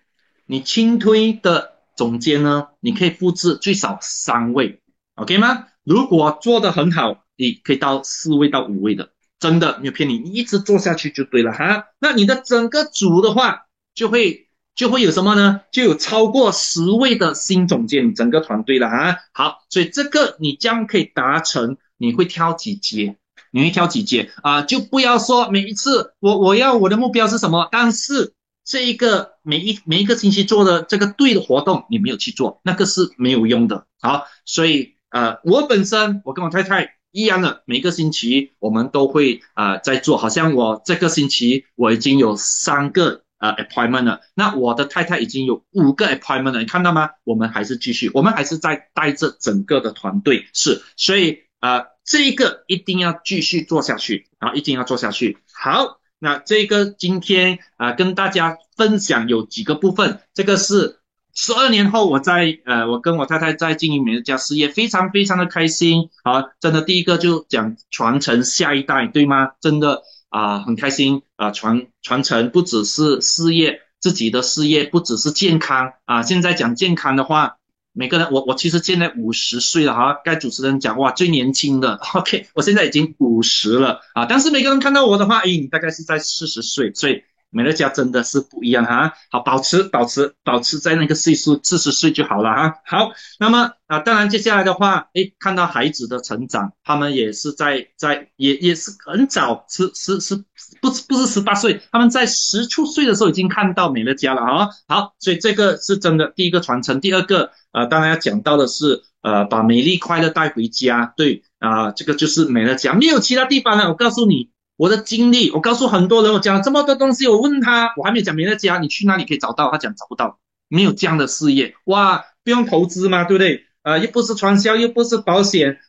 [0.45, 4.81] 你轻推的总监呢，你可以复制最少三位
[5.15, 5.67] ，OK 吗？
[5.85, 11.85] 如果做的很好，你可以到四位到五位的，真的没有骗你，你一直做下去就对了哈。
[12.01, 15.61] 那你的整个组的话，就会就会有什么呢？
[15.71, 19.17] 就有超过十位的新总监，整个团队了哈。
[19.33, 23.17] 好，所以这个你将可以达成，你会挑几阶？
[23.51, 24.63] 你会挑几件啊？
[24.63, 28.35] 就不要说每一次我我要我的目标是什么，但是
[28.65, 33.87] 这一个每一每一个星期做的这个对的活动你没有去做，那个是没有用的。
[34.01, 47.09] 好，所以呃，我本身我跟我太太一样的，每个星期我们都会啊在做，好像我这个星期我已经有三个呃 appointment 了，那我的太太已经有五个 appointment 了，你看到吗？
[47.25, 51.87] 我们还是继续，我们还是在带着整个的团队是，所以啊。
[52.11, 54.55] 这一个一定要继续做下去啊！
[54.55, 55.37] 一定要做下去。
[55.53, 60.19] 好，那这个今天啊，跟大家分享有几个部分。
[60.33, 61.01] 这个是
[61.35, 66.45] 十二年后我在呃，我跟我太太在经营美乐家事业，非常非常的开心啊！
[66.61, 69.51] 真的，第一个就讲传承下一代，对吗？
[69.61, 71.51] 真的啊，很开心啊！
[71.51, 76.23] 传传承不只是事业，自己的事业不只是健康啊。
[76.23, 77.59] 现在讲健康的话。
[77.93, 87.23] 每个人，我我其实现在五十岁了哈，该主持人讲哇，最年轻的，OK，我现在已经五十了啊，但是每个人看到我的话，哎，你大概是在四十岁，所以。
[87.51, 92.75] 美乐家真的是不一样哈，好，保持保持保持在那个岁数四十岁就好了哈。
[92.85, 100.37] 好，那么啊，当然接下来的话，诶，看到孩子的成长，他们也是在在也也是很早，十十十
[100.83, 104.69] 不不是十八岁，他们在十出岁的时候已经看到美乐家了啊。
[104.87, 114.51] 好，所以这个是真的第一个传承，第二个呃，当然要讲到的是呃，把美丽快乐带回家，对啊，这个就是美乐家，没有其他地方了，我告诉你。
[114.79, 119.73] 我的经历，我告诉很多人，我讲了这么多东西，我问他，我还没有讲别的家，你去哪里可以找到？
[119.73, 123.67] 他讲找不到，没有这样的事业，哇，不用投资嘛，对不对？
[123.83, 125.81] 呃，又不是传销，又不是保险，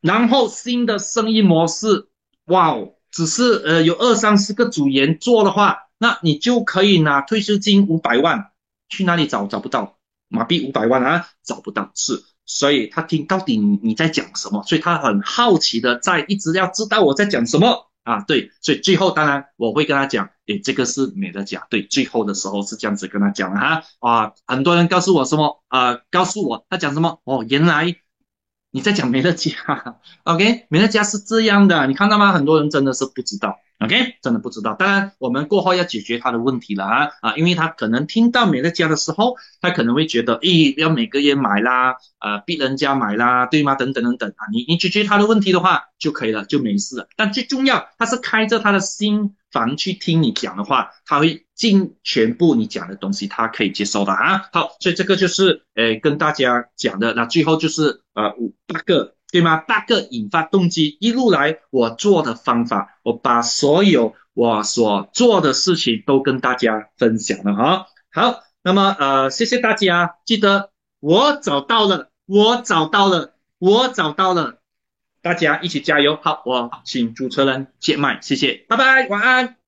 [0.00, 2.08] 然后新的生意模式，
[2.46, 8.50] 哇哦，只是呃有二三十个组员做的话，那你就可以拿退休金五百万，
[8.88, 9.46] 去哪里找？
[9.46, 9.98] 找不到，
[10.28, 12.24] 马币五百万啊，找不到，是。
[12.46, 14.62] 所以他听到底你在讲什么？
[14.62, 17.90] 所以他很好奇的在一直要知道我在讲什么。
[18.06, 27.96] 啊，对，所以最后当然我会跟他讲，诶，这个是美乐家，对，最后的时候是这样子跟他讲的哈，啊，很多人告诉我什么啊，告诉我他讲什么，哦，原来
[28.70, 29.50] 你在讲美乐家，
[30.22, 32.32] OK，美乐家是这样的，你看到吗？
[32.32, 34.72] 很多人真的是不知道，OK，真的不知道。
[34.72, 43.74] 当然，我们过后要解决他的问题了啊啊，因为他可能听到美乐家的时候，他可能会觉得，诶，要每个月买啦，啊，逼人家买啦，对吗？
[43.74, 47.08] 等等等等啊，你你解决他的问题的话就可以了，就没事了。
[47.16, 54.48] 但最重要，他是开着他的心房去听你讲的话，他会尽全部你讲的东西，他可以接受的啊。
[54.54, 57.12] 好，所以这个就是诶跟大家讲的。
[57.12, 59.15] 那最后就是呃五八个。
[59.32, 59.56] 对吗？
[59.56, 67.86] 八个引发动机，一路来我做的方法，我把所有我所做的事情都跟大家分享了哈。
[68.12, 70.70] 好，那么呃，谢谢大家，记得
[71.00, 74.60] 我找到了，我找到了，我找到了，
[75.22, 76.18] 大家一起加油。
[76.22, 79.65] 好，我请主持人接麦，谢谢，拜拜，晚安。